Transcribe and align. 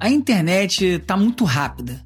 A 0.00 0.08
internet 0.08 0.84
está 0.84 1.14
muito 1.14 1.44
rápida. 1.44 2.02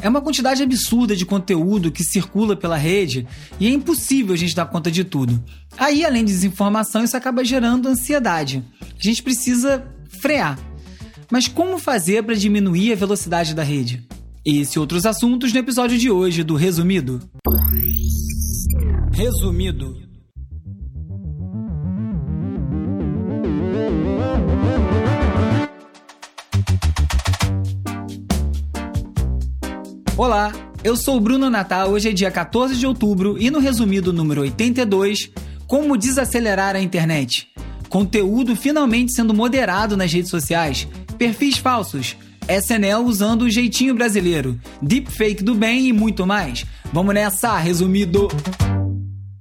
É 0.00 0.08
uma 0.08 0.22
quantidade 0.22 0.62
absurda 0.62 1.14
de 1.14 1.26
conteúdo 1.26 1.92
que 1.92 2.02
circula 2.02 2.56
pela 2.56 2.76
rede 2.76 3.26
e 3.60 3.66
é 3.66 3.70
impossível 3.70 4.34
a 4.34 4.36
gente 4.36 4.54
dar 4.54 4.64
conta 4.64 4.90
de 4.90 5.04
tudo. 5.04 5.42
Aí, 5.76 6.04
além 6.04 6.24
de 6.24 6.32
desinformação, 6.32 7.04
isso 7.04 7.16
acaba 7.16 7.44
gerando 7.44 7.88
ansiedade. 7.88 8.64
A 8.80 9.02
gente 9.02 9.22
precisa 9.22 9.86
frear. 10.20 10.58
Mas 11.30 11.46
como 11.46 11.78
fazer 11.78 12.22
para 12.22 12.34
diminuir 12.34 12.92
a 12.92 12.96
velocidade 12.96 13.54
da 13.54 13.62
rede? 13.62 14.06
Esse 14.44 14.78
e 14.78 14.80
outros 14.80 15.04
assuntos 15.04 15.52
no 15.52 15.58
episódio 15.58 15.98
de 15.98 16.10
hoje 16.10 16.42
do 16.42 16.54
Resumido. 16.54 17.20
Resumido. 19.12 20.13
Olá, 30.16 30.52
eu 30.84 30.96
sou 30.96 31.16
o 31.16 31.20
Bruno 31.20 31.50
Natal. 31.50 31.90
Hoje 31.90 32.10
é 32.10 32.12
dia 32.12 32.30
14 32.30 32.76
de 32.76 32.86
outubro 32.86 33.36
e 33.36 33.50
no 33.50 33.58
resumido 33.58 34.12
número 34.12 34.42
82, 34.42 35.28
como 35.66 35.96
desacelerar 35.96 36.76
a 36.76 36.80
internet. 36.80 37.48
Conteúdo 37.88 38.54
finalmente 38.54 39.12
sendo 39.12 39.34
moderado 39.34 39.96
nas 39.96 40.12
redes 40.12 40.30
sociais, 40.30 40.86
perfis 41.18 41.58
falsos, 41.58 42.16
SNL 42.48 43.04
usando 43.04 43.42
o 43.42 43.50
jeitinho 43.50 43.92
brasileiro, 43.92 44.56
deepfake 44.80 45.42
do 45.42 45.52
bem 45.52 45.88
e 45.88 45.92
muito 45.92 46.24
mais. 46.24 46.64
Vamos 46.92 47.12
nessa, 47.12 47.58
resumido. 47.58 48.28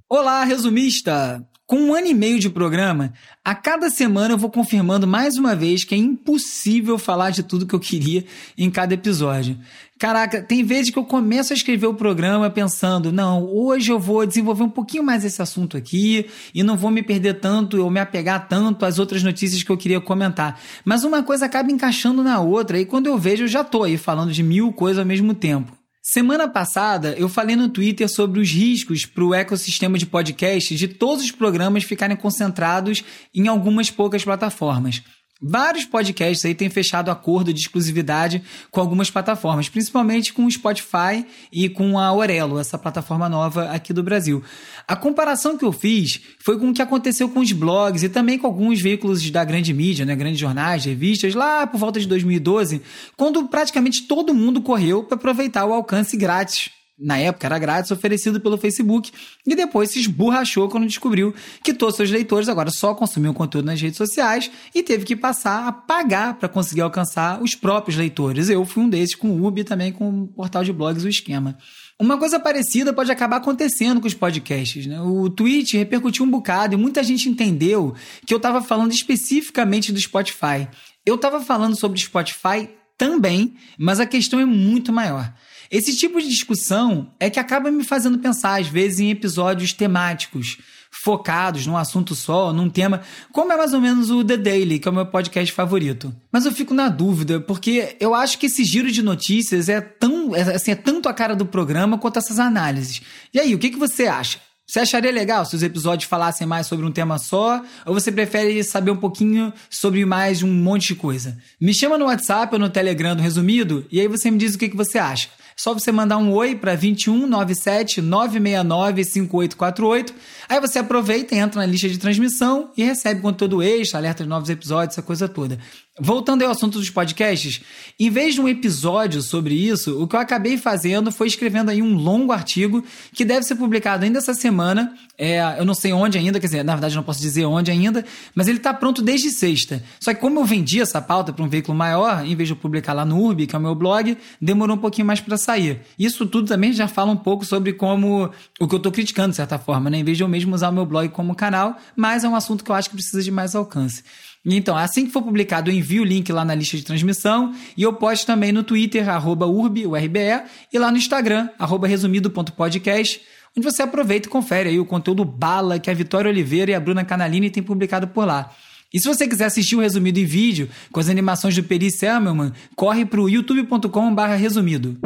Olá, 0.10 0.44
resumista! 0.44 1.48
Com 1.66 1.78
um 1.78 1.94
ano 1.94 2.08
e 2.08 2.14
meio 2.14 2.40
de 2.40 2.50
programa, 2.50 3.14
a 3.44 3.56
cada 3.56 3.90
semana 3.90 4.34
eu 4.34 4.38
vou 4.38 4.52
confirmando 4.52 5.08
mais 5.08 5.38
uma 5.38 5.56
vez 5.56 5.84
que 5.84 5.96
é 5.96 5.98
impossível 5.98 6.98
falar 6.98 7.30
de 7.30 7.42
tudo 7.42 7.66
que 7.66 7.74
eu 7.74 7.80
queria 7.80 8.26
em 8.58 8.70
cada 8.70 8.94
episódio. 8.94 9.58
Caraca, 10.04 10.42
tem 10.42 10.66
vezes 10.66 10.92
que 10.92 11.00
eu 11.00 11.06
começo 11.06 11.54
a 11.54 11.56
escrever 11.56 11.88
o 11.88 11.94
programa 11.94 12.50
pensando, 12.50 13.10
não, 13.10 13.46
hoje 13.46 13.90
eu 13.90 13.98
vou 13.98 14.26
desenvolver 14.26 14.64
um 14.64 14.70
pouquinho 14.70 15.02
mais 15.02 15.24
esse 15.24 15.42
assunto 15.42 15.78
aqui 15.78 16.30
e 16.54 16.62
não 16.62 16.76
vou 16.76 16.92
me 16.92 17.02
perder 17.02 17.40
tanto 17.40 17.82
ou 17.82 17.90
me 17.90 18.02
apegar 18.02 18.50
tanto 18.50 18.86
às 18.86 19.00
outras 19.00 19.24
notícias 19.24 19.64
que 19.64 19.72
eu 19.72 19.78
queria 19.78 20.02
comentar. 20.02 20.60
Mas 20.84 21.06
uma 21.06 21.24
coisa 21.24 21.46
acaba 21.46 21.72
encaixando 21.72 22.22
na 22.22 22.42
outra 22.42 22.78
e 22.78 22.86
quando 22.86 23.08
eu 23.08 23.18
vejo 23.18 23.46
eu 23.46 23.48
já 23.48 23.64
tô 23.64 23.82
aí 23.82 23.96
falando 23.96 24.34
de 24.34 24.44
mil 24.44 24.74
coisas 24.74 25.00
ao 25.00 25.06
mesmo 25.06 25.34
tempo. 25.34 25.72
Semana 26.02 26.50
passada 26.50 27.16
eu 27.18 27.30
falei 27.30 27.56
no 27.56 27.70
Twitter 27.70 28.10
sobre 28.10 28.42
os 28.42 28.52
riscos 28.52 29.06
para 29.06 29.24
o 29.24 29.34
ecossistema 29.34 29.98
de 29.98 30.06
podcast 30.06 30.76
de 30.76 30.90
todos 30.90 31.24
os 31.24 31.32
programas 31.32 31.86
ficarem 31.86 32.18
concentrados 32.18 33.02
em 33.34 33.48
algumas 33.48 33.90
poucas 33.90 34.22
plataformas. 34.22 35.02
Vários 35.46 35.84
podcasts 35.84 36.46
aí 36.46 36.56
têm 36.56 36.70
fechado 36.70 37.12
acordo 37.12 37.54
de 37.54 37.60
exclusividade 37.60 38.42
com 38.72 38.80
algumas 38.80 39.12
plataformas, 39.12 39.68
principalmente 39.68 40.32
com 40.32 40.46
o 40.46 40.52
Spotify 40.52 41.26
e 41.52 41.68
com 41.68 42.00
a 42.00 42.14
Orelo, 42.14 42.58
essa 42.58 42.78
plataforma 42.78 43.28
nova 43.28 43.70
aqui 43.70 43.92
do 43.92 44.02
Brasil. 44.02 44.42
A 44.88 44.96
comparação 44.96 45.58
que 45.58 45.66
eu 45.66 45.74
fiz 45.74 46.22
foi 46.40 46.58
com 46.58 46.70
o 46.70 46.74
que 46.74 46.82
aconteceu 46.82 47.28
com 47.28 47.42
os 47.42 47.52
blogs 47.52 48.04
e 48.04 48.10
também 48.10 48.38
com 48.38 48.48
alguns 48.48 48.82
veículos 48.82 49.30
da 49.30 49.44
grande 49.44 49.74
mídia, 49.74 50.06
né, 50.06 50.16
grandes 50.16 50.40
jornais, 50.40 50.86
revistas, 50.86 51.36
lá 51.36 51.68
por 51.68 51.78
volta 51.78 52.00
de 52.00 52.08
2012, 52.08 52.82
quando 53.18 53.46
praticamente 53.50 54.04
todo 54.04 54.34
mundo 54.34 54.62
correu 54.62 55.04
para 55.04 55.16
aproveitar 55.16 55.66
o 55.66 55.74
alcance 55.74 56.16
grátis 56.16 56.70
na 56.98 57.18
época 57.18 57.48
era 57.48 57.58
grátis, 57.58 57.92
oferecido 57.92 58.40
pelo 58.40 58.58
Facebook, 58.58 59.12
e 59.46 59.56
depois 59.56 59.90
se 59.90 60.00
esborrachou 60.00 60.70
quando 60.70 60.86
descobriu 60.86 61.34
que 61.64 61.74
todos 61.74 61.96
seus 61.96 62.12
leitores 62.12 62.48
agora 62.48 62.70
só 62.70 62.94
consumiam 62.94 63.34
conteúdo 63.34 63.66
nas 63.66 63.82
redes 63.82 63.98
sociais 63.98 64.52
e 64.74 64.84
teve 64.84 65.04
que 65.04 65.16
passar 65.16 65.68
a 65.68 65.72
pagar 65.72 66.36
para 66.36 66.48
conseguir 66.48 66.82
alcançar 66.82 67.42
os 67.42 67.56
próprios 67.56 67.98
leitores. 67.98 68.50
Eu 68.50 68.64
fui 68.66 68.84
um 68.84 68.90
desses 68.90 69.16
com 69.16 69.30
o 69.30 69.46
Ubi 69.46 69.64
também 69.64 69.92
com 69.92 70.24
o 70.24 70.28
portal 70.28 70.64
de 70.64 70.72
blogs 70.72 71.04
O 71.04 71.10
Esquema. 71.10 71.58
Uma 72.00 72.18
coisa 72.18 72.40
parecida 72.40 72.92
pode 72.92 73.12
acabar 73.12 73.38
acontecendo 73.38 74.02
com 74.02 74.08
os 74.08 74.14
podcasts. 74.14 74.86
Né? 74.86 75.00
O 75.02 75.30
tweet 75.30 75.78
repercutiu 75.78 76.26
um 76.26 76.30
bocado 76.30 76.74
e 76.74 76.78
muita 76.78 77.04
gente 77.04 77.30
entendeu 77.30 77.96
que 78.26 78.34
eu 78.34 78.38
estava 78.38 78.62
falando 78.62 78.92
especificamente 78.92 79.92
do 79.92 80.00
Spotify. 80.00 80.68
Eu 81.06 81.16
estava 81.16 81.40
falando 81.40 81.76
sobre 81.76 81.98
o 81.98 82.02
Spotify 82.02 82.70
também, 82.98 83.56
mas 83.78 84.00
a 84.00 84.06
questão 84.06 84.40
é 84.40 84.46
muito 84.46 84.92
maior. 84.92 85.34
Esse 85.74 85.98
tipo 85.98 86.22
de 86.22 86.30
discussão 86.30 87.12
é 87.20 87.32
que 87.32 87.40
acaba 87.40 87.72
me 87.72 87.84
fazendo 87.84 88.20
pensar, 88.20 88.62
às 88.62 88.68
vezes, 88.68 89.00
em 89.00 89.10
episódios 89.10 89.74
temáticos, 89.74 90.60
focados 90.92 91.66
num 91.66 91.76
assunto 91.76 92.14
só, 92.14 92.54
num 92.54 92.70
tema, 92.70 93.02
como 93.32 93.52
é 93.52 93.58
mais 93.58 93.74
ou 93.74 93.82
menos 93.82 94.12
o 94.12 94.24
The 94.24 94.38
Daily, 94.38 94.78
que 94.78 94.88
é 94.88 94.92
o 94.92 94.94
meu 94.94 95.08
podcast 95.08 95.52
favorito. 95.52 96.16
Mas 96.32 96.46
eu 96.46 96.52
fico 96.52 96.76
na 96.76 96.90
dúvida, 96.90 97.40
porque 97.40 97.98
eu 98.00 98.14
acho 98.14 98.38
que 98.38 98.46
esse 98.46 98.64
giro 98.64 98.92
de 98.92 99.02
notícias 99.02 99.68
é 99.68 99.82
tão, 99.82 100.36
é, 100.36 100.42
assim, 100.42 100.70
é 100.70 100.76
tanto 100.76 101.10
a 101.10 101.14
cara 101.14 101.36
do 101.36 101.44
programa 101.44 101.98
quanto 101.98 102.20
essas 102.20 102.38
análises. 102.38 103.02
E 103.34 103.40
aí, 103.40 103.56
o 103.56 103.58
que, 103.58 103.72
que 103.72 103.80
você 103.80 104.06
acha? 104.06 104.40
Você 104.68 104.80
acharia 104.80 105.12
legal 105.12 105.44
se 105.44 105.56
os 105.56 105.64
episódios 105.64 106.08
falassem 106.08 106.46
mais 106.46 106.68
sobre 106.68 106.86
um 106.86 106.92
tema 106.92 107.18
só? 107.18 107.64
Ou 107.84 107.96
você 107.96 108.12
prefere 108.12 108.64
saber 108.64 108.92
um 108.92 108.98
pouquinho 108.98 109.52
sobre 109.72 110.06
mais 110.06 110.44
um 110.44 110.54
monte 110.54 110.90
de 110.90 110.96
coisa? 110.96 111.36
Me 111.60 111.74
chama 111.74 111.98
no 111.98 112.06
WhatsApp 112.06 112.54
ou 112.54 112.60
no 112.60 112.70
Telegram 112.70 113.16
do 113.16 113.24
Resumido 113.24 113.88
e 113.92 114.00
aí 114.00 114.08
você 114.08 114.30
me 114.30 114.38
diz 114.38 114.54
o 114.54 114.60
que, 114.60 114.70
que 114.70 114.78
você 114.78 115.00
acha. 115.00 115.30
Só 115.56 115.74
você 115.74 115.92
mandar 115.92 116.18
um 116.18 116.32
oi 116.32 116.56
para 116.56 116.76
21 116.76 117.28
97 117.28 118.02
969 118.02 119.04
5848. 119.04 120.14
Aí 120.50 120.60
você 120.60 120.80
aproveita, 120.80 121.36
entra 121.36 121.62
na 121.62 121.66
lista 121.66 121.88
de 121.90 121.98
transmissão 121.98 122.72
e 122.76 122.84
recebe 122.84 123.22
conteúdo 123.22 123.62
extra, 123.62 124.00
alerta 124.00 124.24
de 124.24 124.30
novos 124.30 124.50
episódios, 124.50 124.94
essa 124.96 125.02
coisa 125.02 125.28
toda. 125.28 125.58
Voltando 126.00 126.42
ao 126.42 126.50
assunto 126.50 126.80
dos 126.80 126.90
podcasts, 126.90 127.62
em 128.00 128.10
vez 128.10 128.34
de 128.34 128.42
um 128.42 128.48
episódio 128.48 129.22
sobre 129.22 129.54
isso, 129.54 130.02
o 130.02 130.08
que 130.08 130.16
eu 130.16 130.20
acabei 130.20 130.58
fazendo 130.58 131.12
foi 131.12 131.28
escrevendo 131.28 131.70
aí 131.70 131.84
um 131.84 131.96
longo 131.96 132.32
artigo 132.32 132.84
que 133.14 133.24
deve 133.24 133.46
ser 133.46 133.54
publicado 133.54 134.04
ainda 134.04 134.18
essa 134.18 134.34
semana. 134.34 134.96
É, 135.16 135.60
eu 135.60 135.64
não 135.64 135.76
sei 135.76 135.94
onde 135.94 136.18
ainda, 136.18 136.40
quer 136.40 136.48
dizer, 136.48 136.64
na 136.64 136.74
verdade 136.74 136.96
não 136.96 137.04
posso 137.04 137.22
dizer 137.22 137.46
onde 137.46 137.70
ainda, 137.70 138.04
mas 138.34 138.48
ele 138.48 138.58
está 138.58 138.74
pronto 138.74 139.04
desde 139.04 139.30
sexta. 139.30 139.84
Só 140.00 140.16
que 140.16 140.20
como 140.20 140.40
eu 140.40 140.46
vendi 140.46 140.82
essa 140.82 141.00
pauta 141.00 141.32
para 141.32 141.46
um 141.46 141.48
veículo 141.48 141.78
maior, 141.78 142.26
em 142.26 142.36
vez 142.36 142.50
de 142.50 142.54
eu 142.54 142.58
publicar 142.58 142.94
lá 142.94 143.06
no 143.06 143.20
Urb, 143.20 143.46
que 143.46 143.56
é 143.56 143.60
o 143.60 143.62
meu 143.62 143.76
blog, 143.76 144.18
demorou 144.42 144.76
um 144.76 144.80
pouquinho 144.80 145.06
mais 145.06 145.20
para 145.20 145.38
sair. 145.38 145.82
Isso 146.00 146.26
tudo 146.26 146.48
também 146.48 146.74
já 146.74 146.88
fala 146.88 147.12
um 147.12 147.18
pouco 147.18 147.46
sobre 147.46 147.72
como 147.72 148.32
o 148.60 148.68
que 148.68 148.74
eu 148.74 148.78
estou 148.78 148.92
criticando 148.92 149.30
de 149.30 149.36
certa 149.36 149.60
forma, 149.60 149.92
né? 149.92 150.00
Em 150.00 150.04
vez 150.04 150.18
de 150.18 150.24
eu 150.24 150.28
mesmo 150.28 150.56
usar 150.56 150.70
o 150.70 150.74
meu 150.74 150.88
blog 150.88 151.08
como 151.10 151.36
canal, 151.36 151.78
mas 151.96 152.24
é 152.24 152.28
um 152.28 152.36
assunto 152.36 152.64
que 152.64 152.72
eu 152.72 152.76
acho 152.76 152.90
que 152.90 152.96
precisa 152.96 153.22
de 153.22 153.30
mais 153.30 153.54
alcance. 153.54 154.02
Então, 154.46 154.76
assim 154.76 155.06
que 155.06 155.12
for 155.12 155.22
publicado, 155.22 155.72
eu 155.72 155.76
envio 155.76 156.02
o 156.02 156.06
link 156.06 156.32
lá 156.32 156.44
na 156.44 156.54
lista 156.54 156.76
de 156.76 156.84
transmissão 156.84 157.54
e 157.78 157.84
eu 157.84 157.94
posto 157.94 158.26
também 158.26 158.52
no 158.52 158.64
Twitter, 158.64 159.08
arroba 159.08 159.46
urb, 159.46 159.88
URBE, 159.88 160.44
e 160.72 160.78
lá 160.78 160.92
no 160.92 160.98
Instagram, 160.98 161.50
arroba 161.58 161.88
resumido.podcast, 161.88 163.22
onde 163.58 163.66
você 163.66 163.84
aproveita 163.84 164.28
e 164.28 164.32
confere 164.32 164.70
aí 164.70 164.80
o 164.80 164.86
conteúdo 164.86 165.24
bala 165.24 165.80
que 165.80 165.90
a 165.90 165.94
Vitória 165.94 166.30
Oliveira 166.30 166.72
e 166.72 166.74
a 166.74 166.80
Bruna 166.80 167.06
Canalini 167.06 167.50
têm 167.50 167.64
publicado 167.64 168.08
por 168.08 168.26
lá. 168.26 168.52
E 168.94 169.00
se 169.00 169.08
você 169.08 169.28
quiser 169.28 169.46
assistir 169.46 169.76
o 169.76 169.80
resumido 169.80 170.20
em 170.20 170.26
vídeo, 170.26 170.70
com 170.92 171.00
as 171.00 171.10
animações 171.10 171.56
do 171.56 171.64
Peri 171.64 171.90
Selmelman, 171.90 172.52
corre 172.76 173.06
para 173.06 173.22
o 173.22 173.30
youtube.com.br 173.30 174.22
resumido. 174.38 175.00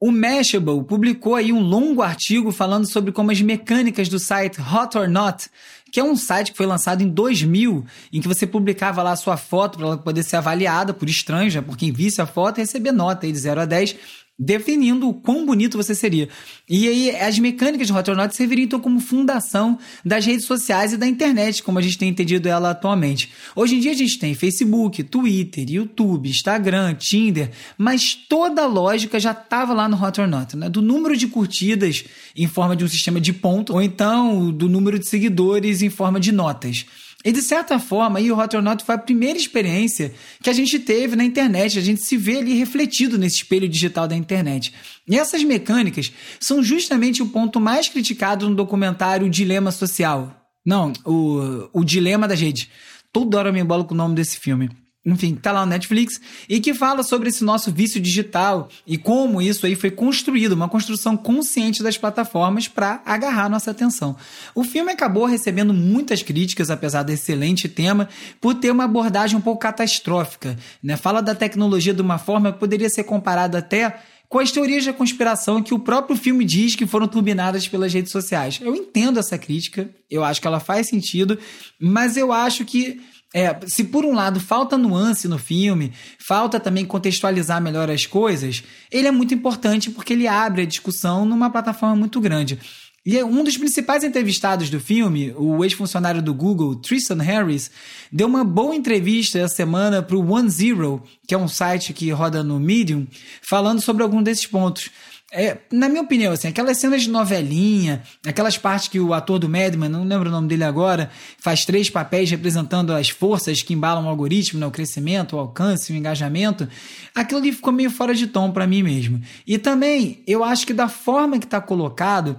O 0.00 0.12
Mashable 0.12 0.84
publicou 0.84 1.34
aí 1.34 1.52
um 1.52 1.60
longo 1.60 2.02
artigo 2.02 2.52
falando 2.52 2.86
sobre 2.86 3.10
como 3.10 3.32
as 3.32 3.40
mecânicas 3.40 4.08
do 4.08 4.18
site 4.18 4.60
Hot 4.60 4.96
or 4.96 5.08
Not 5.08 5.48
que 5.92 6.00
é 6.00 6.04
um 6.04 6.16
site 6.16 6.52
que 6.52 6.56
foi 6.56 6.66
lançado 6.66 7.02
em 7.02 7.08
2000, 7.08 7.84
em 8.12 8.20
que 8.20 8.28
você 8.28 8.46
publicava 8.46 9.02
lá 9.02 9.12
a 9.12 9.16
sua 9.16 9.36
foto 9.36 9.78
para 9.78 9.86
ela 9.86 9.98
poder 9.98 10.22
ser 10.22 10.36
avaliada 10.36 10.92
por 10.92 11.08
estranhos, 11.08 11.54
né, 11.54 11.60
por 11.60 11.76
quem 11.76 11.92
visse 11.92 12.20
a 12.20 12.26
foto 12.26 12.58
e 12.58 12.60
receber 12.60 12.92
nota 12.92 13.26
aí 13.26 13.32
de 13.32 13.38
0 13.38 13.60
a 13.60 13.64
10 13.64 13.96
definindo 14.38 15.08
o 15.08 15.14
quão 15.14 15.44
bonito 15.44 15.76
você 15.76 15.94
seria. 15.94 16.28
E 16.68 16.86
aí 16.86 17.10
as 17.16 17.38
mecânicas 17.38 17.88
de 17.88 17.92
Hot 17.92 18.08
or 18.08 18.16
Not 18.16 18.36
serviriam 18.36 18.66
então 18.66 18.78
como 18.78 19.00
fundação 19.00 19.78
das 20.04 20.24
redes 20.24 20.46
sociais 20.46 20.92
e 20.92 20.96
da 20.96 21.06
internet, 21.06 21.62
como 21.62 21.78
a 21.78 21.82
gente 21.82 21.98
tem 21.98 22.08
entendido 22.08 22.48
ela 22.48 22.70
atualmente. 22.70 23.30
Hoje 23.56 23.74
em 23.74 23.80
dia 23.80 23.90
a 23.90 23.96
gente 23.96 24.18
tem 24.18 24.34
Facebook, 24.34 25.02
Twitter, 25.02 25.68
YouTube, 25.68 26.28
Instagram, 26.28 26.94
Tinder, 26.94 27.50
mas 27.76 28.14
toda 28.14 28.62
a 28.62 28.66
lógica 28.66 29.18
já 29.18 29.32
estava 29.32 29.72
lá 29.72 29.88
no 29.88 30.00
Hot 30.00 30.20
or 30.20 30.28
Not, 30.28 30.56
né? 30.56 30.68
Do 30.68 30.80
número 30.80 31.16
de 31.16 31.26
curtidas 31.26 32.04
em 32.36 32.46
forma 32.46 32.76
de 32.76 32.84
um 32.84 32.88
sistema 32.88 33.20
de 33.20 33.32
ponto, 33.32 33.72
ou 33.72 33.82
então 33.82 34.52
do 34.52 34.68
número 34.68 34.98
de 34.98 35.08
seguidores 35.08 35.82
em 35.82 35.90
forma 35.90 36.20
de 36.20 36.30
notas. 36.30 36.86
E 37.24 37.32
de 37.32 37.42
certa 37.42 37.80
forma, 37.80 38.20
o 38.20 38.38
Hot 38.38 38.56
or 38.56 38.62
Not 38.62 38.84
foi 38.84 38.94
a 38.94 38.98
primeira 38.98 39.36
experiência 39.36 40.14
que 40.40 40.48
a 40.48 40.52
gente 40.52 40.78
teve 40.78 41.16
na 41.16 41.24
internet. 41.24 41.76
A 41.76 41.82
gente 41.82 42.00
se 42.02 42.16
vê 42.16 42.38
ali 42.38 42.54
refletido 42.54 43.18
nesse 43.18 43.38
espelho 43.38 43.68
digital 43.68 44.06
da 44.06 44.14
internet. 44.14 44.72
E 45.06 45.18
essas 45.18 45.42
mecânicas 45.42 46.12
são 46.38 46.62
justamente 46.62 47.20
o 47.20 47.28
ponto 47.28 47.58
mais 47.58 47.88
criticado 47.88 48.48
no 48.48 48.54
documentário 48.54 49.28
Dilema 49.28 49.72
Social. 49.72 50.32
Não, 50.64 50.92
o, 51.04 51.68
o 51.72 51.84
Dilema 51.84 52.28
da 52.28 52.36
Rede. 52.36 52.70
Toda 53.12 53.38
hora 53.38 53.48
eu 53.48 53.52
me 53.52 53.60
embolo 53.60 53.84
com 53.84 53.94
o 53.94 53.96
nome 53.96 54.14
desse 54.14 54.38
filme. 54.38 54.70
Enfim, 55.12 55.34
tá 55.34 55.52
lá 55.52 55.64
no 55.64 55.70
Netflix, 55.70 56.20
e 56.48 56.60
que 56.60 56.74
fala 56.74 57.02
sobre 57.02 57.28
esse 57.28 57.42
nosso 57.42 57.72
vício 57.72 58.00
digital 58.00 58.68
e 58.86 58.98
como 58.98 59.40
isso 59.40 59.66
aí 59.66 59.74
foi 59.74 59.90
construído, 59.90 60.52
uma 60.52 60.68
construção 60.68 61.16
consciente 61.16 61.82
das 61.82 61.96
plataformas 61.96 62.68
para 62.68 63.02
agarrar 63.04 63.48
nossa 63.48 63.70
atenção. 63.70 64.16
O 64.54 64.64
filme 64.64 64.92
acabou 64.92 65.24
recebendo 65.24 65.72
muitas 65.72 66.22
críticas, 66.22 66.70
apesar 66.70 67.02
do 67.02 67.12
excelente 67.12 67.68
tema, 67.68 68.08
por 68.40 68.54
ter 68.54 68.70
uma 68.70 68.84
abordagem 68.84 69.36
um 69.36 69.40
pouco 69.40 69.60
catastrófica. 69.60 70.56
Né? 70.82 70.96
Fala 70.96 71.22
da 71.22 71.34
tecnologia 71.34 71.94
de 71.94 72.02
uma 72.02 72.18
forma 72.18 72.52
que 72.52 72.58
poderia 72.58 72.88
ser 72.88 73.04
comparada 73.04 73.58
até 73.58 74.00
com 74.28 74.38
as 74.38 74.52
teorias 74.52 74.84
da 74.84 74.92
conspiração 74.92 75.62
que 75.62 75.72
o 75.72 75.78
próprio 75.78 76.16
filme 76.16 76.44
diz 76.44 76.74
que 76.74 76.86
foram 76.86 77.08
turbinadas 77.08 77.66
pelas 77.66 77.92
redes 77.92 78.12
sociais. 78.12 78.60
Eu 78.62 78.76
entendo 78.76 79.18
essa 79.18 79.38
crítica, 79.38 79.88
eu 80.10 80.22
acho 80.22 80.40
que 80.40 80.46
ela 80.46 80.60
faz 80.60 80.88
sentido, 80.88 81.38
mas 81.80 82.16
eu 82.16 82.30
acho 82.30 82.64
que 82.64 83.00
é, 83.34 83.54
se 83.66 83.84
por 83.84 84.04
um 84.04 84.14
lado 84.14 84.40
falta 84.40 84.78
nuance 84.78 85.28
no 85.28 85.38
filme, 85.38 85.92
falta 86.18 86.58
também 86.58 86.84
contextualizar 86.84 87.60
melhor 87.60 87.90
as 87.90 88.06
coisas, 88.06 88.62
ele 88.90 89.06
é 89.06 89.10
muito 89.10 89.34
importante 89.34 89.90
porque 89.90 90.14
ele 90.14 90.26
abre 90.26 90.62
a 90.62 90.66
discussão 90.66 91.26
numa 91.26 91.50
plataforma 91.50 91.94
muito 91.94 92.20
grande. 92.20 92.58
E 93.04 93.16
é 93.16 93.24
um 93.24 93.42
dos 93.42 93.56
principais 93.56 94.04
entrevistados 94.04 94.68
do 94.68 94.78
filme, 94.78 95.32
o 95.36 95.64
ex-funcionário 95.64 96.20
do 96.20 96.34
Google, 96.34 96.76
Tristan 96.76 97.22
Harris, 97.22 97.70
deu 98.12 98.26
uma 98.26 98.44
boa 98.44 98.74
entrevista 98.74 99.38
essa 99.38 99.54
semana 99.54 100.02
para 100.02 100.16
o 100.16 100.30
One 100.30 100.50
Zero, 100.50 101.02
que 101.26 101.34
é 101.34 101.38
um 101.38 101.48
site 101.48 101.94
que 101.94 102.10
roda 102.10 102.42
no 102.42 102.60
Medium, 102.60 103.06
falando 103.40 103.80
sobre 103.80 104.02
algum 104.02 104.22
desses 104.22 104.46
pontos. 104.46 104.90
É, 105.30 105.58
na 105.70 105.90
minha 105.90 106.00
opinião, 106.00 106.32
assim, 106.32 106.48
aquelas 106.48 106.78
cenas 106.78 107.02
de 107.02 107.10
novelinha, 107.10 108.02
aquelas 108.26 108.56
partes 108.56 108.88
que 108.88 108.98
o 108.98 109.12
ator 109.12 109.38
do 109.38 109.46
Madman, 109.46 109.90
não 109.90 110.02
lembro 110.02 110.30
o 110.30 110.32
nome 110.32 110.48
dele 110.48 110.64
agora, 110.64 111.10
faz 111.38 111.66
três 111.66 111.90
papéis 111.90 112.30
representando 112.30 112.94
as 112.94 113.10
forças 113.10 113.60
que 113.60 113.74
embalam 113.74 114.06
o 114.06 114.08
algoritmo, 114.08 114.58
né, 114.58 114.66
o 114.66 114.70
crescimento, 114.70 115.36
o 115.36 115.38
alcance, 115.38 115.92
o 115.92 115.96
engajamento, 115.96 116.66
aquilo 117.14 117.40
ali 117.40 117.52
ficou 117.52 117.74
meio 117.74 117.90
fora 117.90 118.14
de 118.14 118.26
tom 118.26 118.50
para 118.50 118.66
mim 118.66 118.82
mesmo. 118.82 119.20
E 119.46 119.58
também, 119.58 120.22
eu 120.26 120.42
acho 120.42 120.66
que 120.66 120.72
da 120.72 120.88
forma 120.88 121.38
que 121.38 121.44
está 121.44 121.60
colocado, 121.60 122.38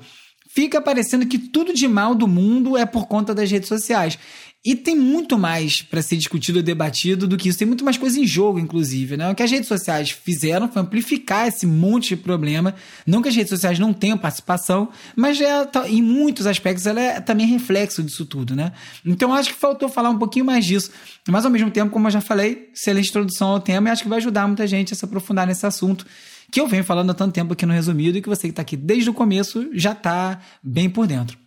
fica 0.50 0.82
parecendo 0.82 1.28
que 1.28 1.38
tudo 1.38 1.72
de 1.74 1.88
mal 1.88 2.16
do 2.16 2.28
mundo 2.28 2.76
é 2.76 2.88
por 2.88 3.06
conta 3.06 3.36
das 3.36 3.52
redes 3.52 3.70
sociais. 3.70 4.18
E 4.64 4.76
tem 4.76 4.94
muito 4.94 5.38
mais 5.38 5.82
para 5.82 6.02
ser 6.02 6.18
discutido 6.18 6.60
e 6.60 6.62
debatido 6.62 7.26
do 7.26 7.38
que 7.38 7.48
isso. 7.48 7.58
Tem 7.58 7.68
muito 7.68 7.86
mais 7.86 7.98
coisa 7.98 8.20
em 8.20 8.28
jogo, 8.28 8.60
inclusive. 8.60 9.16
Né? 9.16 9.32
O 9.32 9.34
que 9.34 9.42
as 9.42 9.50
redes 9.50 9.70
sociais 9.70 10.12
fizeram 10.12 10.70
foi 10.70 10.82
amplificar 10.82 11.48
esse 11.48 11.66
monte 11.66 12.10
de 12.10 12.18
problema. 12.18 12.76
Não 13.08 13.22
que 13.22 13.30
as 13.30 13.36
redes 13.36 13.52
sociais 13.52 13.80
não 13.80 13.94
tenham 13.94 14.18
participação, 14.18 14.90
mas 15.16 15.40
é, 15.40 15.66
em 15.88 16.02
muitos 16.02 16.46
aspectos 16.46 16.86
ela 16.86 17.00
é 17.00 17.22
também 17.22 17.48
reflexo 17.48 18.04
disso 18.04 18.26
tudo. 18.26 18.54
Né? 18.54 18.74
Então 19.06 19.34
acho 19.34 19.54
que 19.54 19.60
faltou 19.60 19.88
falar 19.88 20.10
um 20.10 20.20
pouquinho 20.20 20.44
mais 20.44 20.66
disso. 20.66 20.92
Mas 21.30 21.46
ao 21.46 21.52
mesmo 21.52 21.72
tempo, 21.72 21.90
como 21.90 22.08
eu 22.08 22.12
já 22.12 22.22
falei, 22.22 22.70
excelente 22.76 23.10
introdução 23.10 23.48
ao 23.48 23.62
tema 23.62 23.88
e 23.88 23.92
acho 23.92 24.04
que 24.04 24.10
vai 24.10 24.18
ajudar 24.18 24.46
muita 24.46 24.68
gente 24.68 24.94
a 24.94 24.96
se 24.96 25.06
aprofundar 25.06 25.48
nesse 25.48 25.66
assunto 25.66 26.06
que 26.52 26.60
eu 26.60 26.68
venho 26.68 26.84
falando 26.84 27.12
há 27.12 27.14
tanto 27.14 27.34
tempo 27.34 27.54
aqui 27.54 27.66
no 27.66 27.74
resumido 27.74 28.18
e 28.18 28.22
que 28.22 28.28
você 28.28 28.44
que 28.44 28.50
está 28.50 28.64
aqui 28.64 28.76
desde 28.76 29.10
o 29.10 29.14
começo 29.14 29.70
já 29.72 29.92
está 29.92 30.40
bem 30.64 30.90
por 30.90 31.06
dentro. 31.06 31.38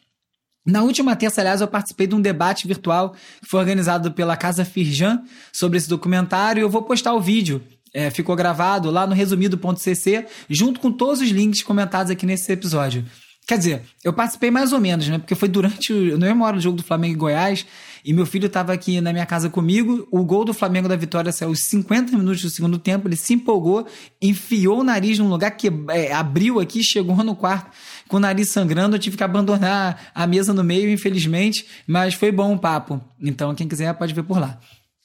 Na 0.65 0.83
última 0.83 1.17
terça, 1.17 1.41
aliás, 1.41 1.61
eu 1.61 1.67
participei 1.67 2.07
de 2.07 2.15
um 2.15 2.21
debate 2.21 2.69
virtual 2.69 3.11
que 3.41 3.49
foi 3.49 3.59
organizado 3.59 4.13
pela 4.13 4.37
Casa 4.37 4.65
Firjan 4.65 5.23
sobre 5.53 5.77
esse 5.79 5.89
documentário 5.89 6.61
eu 6.61 6.71
vou 6.71 6.83
postar 6.83 7.15
o 7.15 7.21
vídeo. 7.21 7.63
É, 7.95 8.09
ficou 8.11 8.35
gravado 8.35 8.91
lá 8.91 9.07
no 9.07 9.15
resumido.cc, 9.15 10.27
junto 10.49 10.81
com 10.81 10.91
todos 10.91 11.21
os 11.21 11.29
links 11.29 11.63
comentados 11.63 12.11
aqui 12.11 12.25
nesse 12.25 12.51
episódio. 12.51 13.05
Quer 13.47 13.59
dizer, 13.59 13.83
eu 14.05 14.13
participei 14.13 14.51
mais 14.51 14.73
ou 14.73 14.81
menos, 14.81 15.09
né? 15.09 15.19
Porque 15.19 15.35
foi 15.35 15.49
durante 15.49 15.93
o. 15.93 16.11
Eu 16.11 16.19
não 16.19 16.43
hora 16.43 16.57
do 16.57 16.63
jogo 16.63 16.77
do 16.77 16.83
Flamengo 16.83 17.15
e 17.15 17.19
Goiás, 17.19 17.67
e 18.05 18.13
meu 18.13 18.27
filho 18.27 18.47
estava 18.47 18.73
aqui 18.73 19.01
na 19.01 19.13
minha 19.13 19.27
casa 19.27 19.49
comigo. 19.49 20.07
O 20.11 20.25
gol 20.25 20.45
do 20.45 20.53
Flamengo 20.53 20.89
da 20.89 20.97
vitória 20.97 21.31
saiu 21.31 21.51
aos 21.51 21.61
50 21.61 22.17
minutos 22.17 22.43
do 22.43 22.51
segundo 22.51 22.79
tempo. 22.79 23.07
Ele 23.09 23.17
se 23.17 23.35
empolgou, 23.35 23.87
enfiou 24.21 24.81
o 24.81 24.85
nariz 24.85 25.19
num 25.19 25.29
lugar 25.29 25.53
que 25.53 25.71
é, 25.91 26.13
abriu 26.13 26.59
aqui, 26.59 26.83
chegou 26.83 27.17
no 27.23 27.37
quarto 27.37 27.71
com 28.09 28.17
o 28.17 28.21
nariz 28.21 28.51
sangrando. 28.51 28.97
Eu 28.97 29.01
tive 29.01 29.17
que 29.17 29.25
abandonar 29.25 30.11
a 30.15 30.27
mesa 30.27 30.53
no 30.53 30.65
meio, 30.65 30.91
infelizmente, 30.91 31.67
mas 31.87 32.15
foi 32.15 32.33
bom 32.33 32.55
o 32.55 32.59
papo. 32.59 33.01
Então, 33.21 33.55
quem 33.55 33.69
quiser 33.69 33.95
pode 33.95 34.13
ver 34.13 34.25
por 34.25 34.39
lá. 34.39 34.59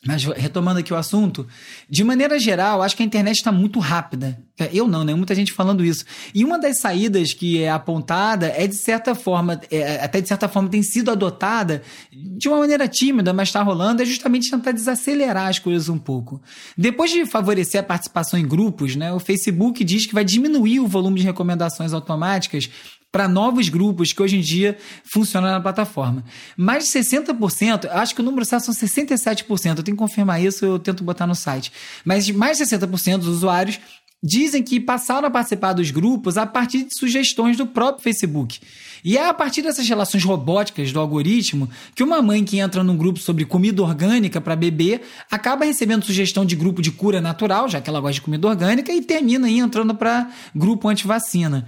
Mas 0.06 0.24
retomando 0.24 0.80
aqui 0.80 0.94
o 0.94 0.96
assunto, 0.96 1.48
de 1.90 2.04
maneira 2.04 2.40
geral, 2.40 2.84
acho 2.84 2.96
que 2.96 3.02
a 3.02 3.06
internet 3.06 3.38
está 3.38 3.52
muito 3.52 3.80
rápida. 3.80 4.40
Eu 4.72 4.88
não, 4.88 5.04
né? 5.04 5.14
Muita 5.16 5.34
gente 5.34 5.52
falando 5.52 5.84
isso. 5.84 6.06
E 6.36 6.46
uma 6.46 6.60
das 6.60 6.80
saídas 6.80 7.34
que 7.34 7.64
é 7.64 7.70
apontada 7.70 8.48
é 8.56 8.68
de 8.68 8.76
certa 8.76 9.16
forma, 9.16 9.60
é, 9.72 10.04
até 10.04 10.22
de 10.22 10.28
certa 10.28 10.48
forma 10.48 10.70
tem 10.70 10.84
sido 10.84 11.10
adotada 11.10 11.82
de 12.12 12.48
uma 12.48 12.60
maneira 12.60 12.88
tímida, 12.88 13.34
mas 13.34 13.50
está 13.50 13.64
rolando, 13.64 14.04
é 14.04 14.06
justamente 14.06 14.52
tentar 14.52 14.72
desacelerar 14.72 15.48
as 15.48 15.58
coisas 15.58 15.90
um 15.90 15.98
pouco. 15.98 16.42
Depois 16.78 17.12
de 17.12 17.26
favorecer 17.26 17.82
a 17.82 17.84
participação 17.84 18.40
em 18.40 18.48
grupos, 18.48 18.96
né? 18.96 19.12
O 19.12 19.20
Facebook 19.20 19.84
diz 19.84 20.06
que 20.06 20.14
vai 20.14 20.24
diminuir 20.24 20.80
o 20.80 20.88
volume 20.88 21.20
de 21.20 21.26
recomendações 21.26 21.92
automáticas 21.92 22.70
para 23.12 23.28
novos 23.28 23.70
grupos 23.70 24.12
que 24.12 24.22
hoje 24.22 24.38
em 24.38 24.42
dia 24.42 24.78
funcionam 25.04 25.50
na 25.50 25.62
plataforma. 25.62 26.24
Mais 26.56 26.86
de 26.86 26.92
60%, 26.92 27.88
acho 27.90 28.14
que 28.14 28.22
o 28.22 28.24
número 28.24 28.46
certo 28.46 28.66
são 28.66 28.74
67%, 28.74 29.78
eu 29.78 29.84
tenho 29.84 29.98
que 29.98 30.04
confirmar 30.04 30.42
isso, 30.42 30.66
eu 30.66 30.78
tento 30.78 31.04
botar 31.04 31.26
no 31.26 31.36
site. 31.36 31.72
Mas 32.04 32.30
mais 32.30 32.58
de 32.58 32.66
60% 32.66 33.18
dos 33.18 33.28
usuários 33.28 33.80
dizem 34.24 34.64
que 34.64 34.80
passaram 34.80 35.28
a 35.28 35.32
participar 35.32 35.74
dos 35.74 35.92
grupos 35.92 36.38
a 36.38 36.46
partir 36.46 36.84
de 36.84 36.98
sugestões 36.98 37.56
do 37.56 37.68
próprio 37.68 38.04
Facebook. 38.04 38.60
E 39.04 39.16
é 39.16 39.28
a 39.28 39.34
partir 39.34 39.62
dessas 39.62 39.88
relações 39.88 40.24
robóticas 40.24 40.92
do 40.92 41.00
algoritmo 41.00 41.70
que 41.96 42.04
uma 42.04 42.22
mãe 42.22 42.44
que 42.44 42.58
entra 42.58 42.84
num 42.84 42.98
grupo 42.98 43.20
sobre 43.20 43.46
comida 43.46 43.82
orgânica 43.82 44.42
para 44.42 44.56
beber 44.56 45.02
acaba 45.30 45.66
recebendo 45.66 46.04
sugestão 46.04 46.44
de 46.46 46.56
grupo 46.56 46.82
de 46.82 46.92
cura 46.92 47.22
natural, 47.22 47.70
já 47.70 47.80
que 47.80 47.90
ela 47.90 48.02
gosta 48.02 48.16
de 48.16 48.22
comida 48.22 48.48
orgânica, 48.48 48.92
e 48.92 49.02
termina 49.02 49.48
aí 49.48 49.60
entrando 49.60 49.94
para 49.94 50.30
grupo 50.54 50.90
anti-vacina. 50.90 51.68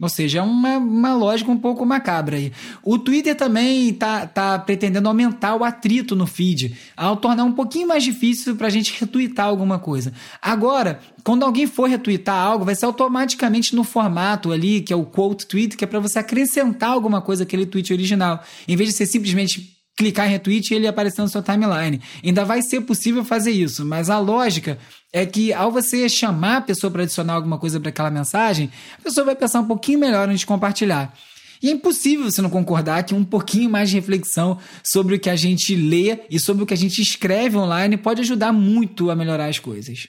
Ou 0.00 0.08
seja, 0.08 0.38
é 0.38 0.42
uma, 0.42 0.78
uma 0.78 1.14
lógica 1.14 1.50
um 1.50 1.58
pouco 1.58 1.84
macabra 1.84 2.36
aí. 2.36 2.52
O 2.82 2.98
Twitter 2.98 3.34
também 3.36 3.90
está 3.90 4.26
tá 4.26 4.58
pretendendo 4.58 5.08
aumentar 5.08 5.56
o 5.56 5.64
atrito 5.64 6.16
no 6.16 6.26
feed, 6.26 6.76
ao 6.96 7.16
tornar 7.16 7.44
um 7.44 7.52
pouquinho 7.52 7.88
mais 7.88 8.02
difícil 8.02 8.56
para 8.56 8.68
a 8.68 8.70
gente 8.70 8.98
retweetar 8.98 9.46
alguma 9.46 9.78
coisa. 9.78 10.12
Agora, 10.40 11.00
quando 11.24 11.44
alguém 11.44 11.66
for 11.66 11.88
retweetar 11.88 12.36
algo, 12.36 12.64
vai 12.64 12.74
ser 12.74 12.86
automaticamente 12.86 13.74
no 13.74 13.84
formato 13.84 14.52
ali, 14.52 14.80
que 14.80 14.92
é 14.92 14.96
o 14.96 15.04
quote 15.04 15.46
tweet, 15.46 15.76
que 15.76 15.84
é 15.84 15.86
para 15.86 16.00
você 16.00 16.18
acrescentar 16.18 16.90
alguma 16.90 17.20
coisa 17.20 17.42
àquele 17.42 17.66
tweet 17.66 17.92
original. 17.92 18.42
Em 18.66 18.76
vez 18.76 18.90
de 18.90 18.96
ser 18.96 19.06
simplesmente 19.06 19.79
clicar 20.00 20.26
em 20.26 20.30
retweet 20.30 20.72
e 20.72 20.76
ele 20.76 20.86
aparecer 20.86 21.20
na 21.20 21.28
sua 21.28 21.42
timeline. 21.42 22.00
Ainda 22.24 22.42
vai 22.42 22.62
ser 22.62 22.80
possível 22.80 23.22
fazer 23.22 23.50
isso, 23.50 23.84
mas 23.84 24.08
a 24.08 24.18
lógica 24.18 24.78
é 25.12 25.26
que 25.26 25.52
ao 25.52 25.70
você 25.70 26.08
chamar 26.08 26.56
a 26.56 26.60
pessoa 26.62 26.90
para 26.90 27.02
adicionar 27.02 27.34
alguma 27.34 27.58
coisa 27.58 27.78
para 27.78 27.90
aquela 27.90 28.10
mensagem, 28.10 28.70
a 28.98 29.02
pessoa 29.02 29.26
vai 29.26 29.36
pensar 29.36 29.60
um 29.60 29.66
pouquinho 29.66 29.98
melhor 29.98 30.26
antes 30.26 30.40
de 30.40 30.46
compartilhar. 30.46 31.14
E 31.62 31.68
é 31.68 31.72
impossível 31.72 32.30
você 32.30 32.40
não 32.40 32.48
concordar 32.48 33.02
que 33.02 33.14
um 33.14 33.22
pouquinho 33.22 33.68
mais 33.68 33.90
de 33.90 33.96
reflexão 33.96 34.56
sobre 34.82 35.16
o 35.16 35.20
que 35.20 35.28
a 35.28 35.36
gente 35.36 35.76
lê 35.76 36.20
e 36.30 36.40
sobre 36.40 36.62
o 36.62 36.66
que 36.66 36.72
a 36.72 36.76
gente 36.76 37.02
escreve 37.02 37.58
online 37.58 37.98
pode 37.98 38.22
ajudar 38.22 38.52
muito 38.52 39.10
a 39.10 39.14
melhorar 39.14 39.46
as 39.48 39.58
coisas. 39.58 40.08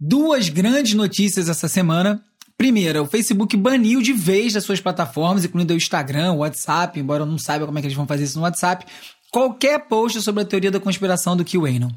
Duas 0.00 0.48
grandes 0.48 0.94
notícias 0.94 1.48
essa 1.48 1.68
semana. 1.68 2.20
Primeira, 2.58 3.00
o 3.00 3.06
Facebook 3.06 3.56
baniu 3.56 4.02
de 4.02 4.12
vez 4.12 4.52
das 4.52 4.64
suas 4.64 4.80
plataformas, 4.80 5.44
incluindo 5.44 5.72
o 5.72 5.76
Instagram, 5.76 6.32
o 6.32 6.38
WhatsApp, 6.38 6.98
embora 6.98 7.22
eu 7.22 7.26
não 7.26 7.38
saiba 7.38 7.64
como 7.64 7.78
é 7.78 7.80
que 7.80 7.86
eles 7.86 7.96
vão 7.96 8.04
fazer 8.04 8.24
isso 8.24 8.36
no 8.36 8.42
WhatsApp, 8.42 8.84
qualquer 9.30 9.86
post 9.86 10.20
sobre 10.22 10.42
a 10.42 10.44
teoria 10.44 10.68
da 10.68 10.80
conspiração 10.80 11.36
do 11.36 11.44
QAnon. 11.44 11.88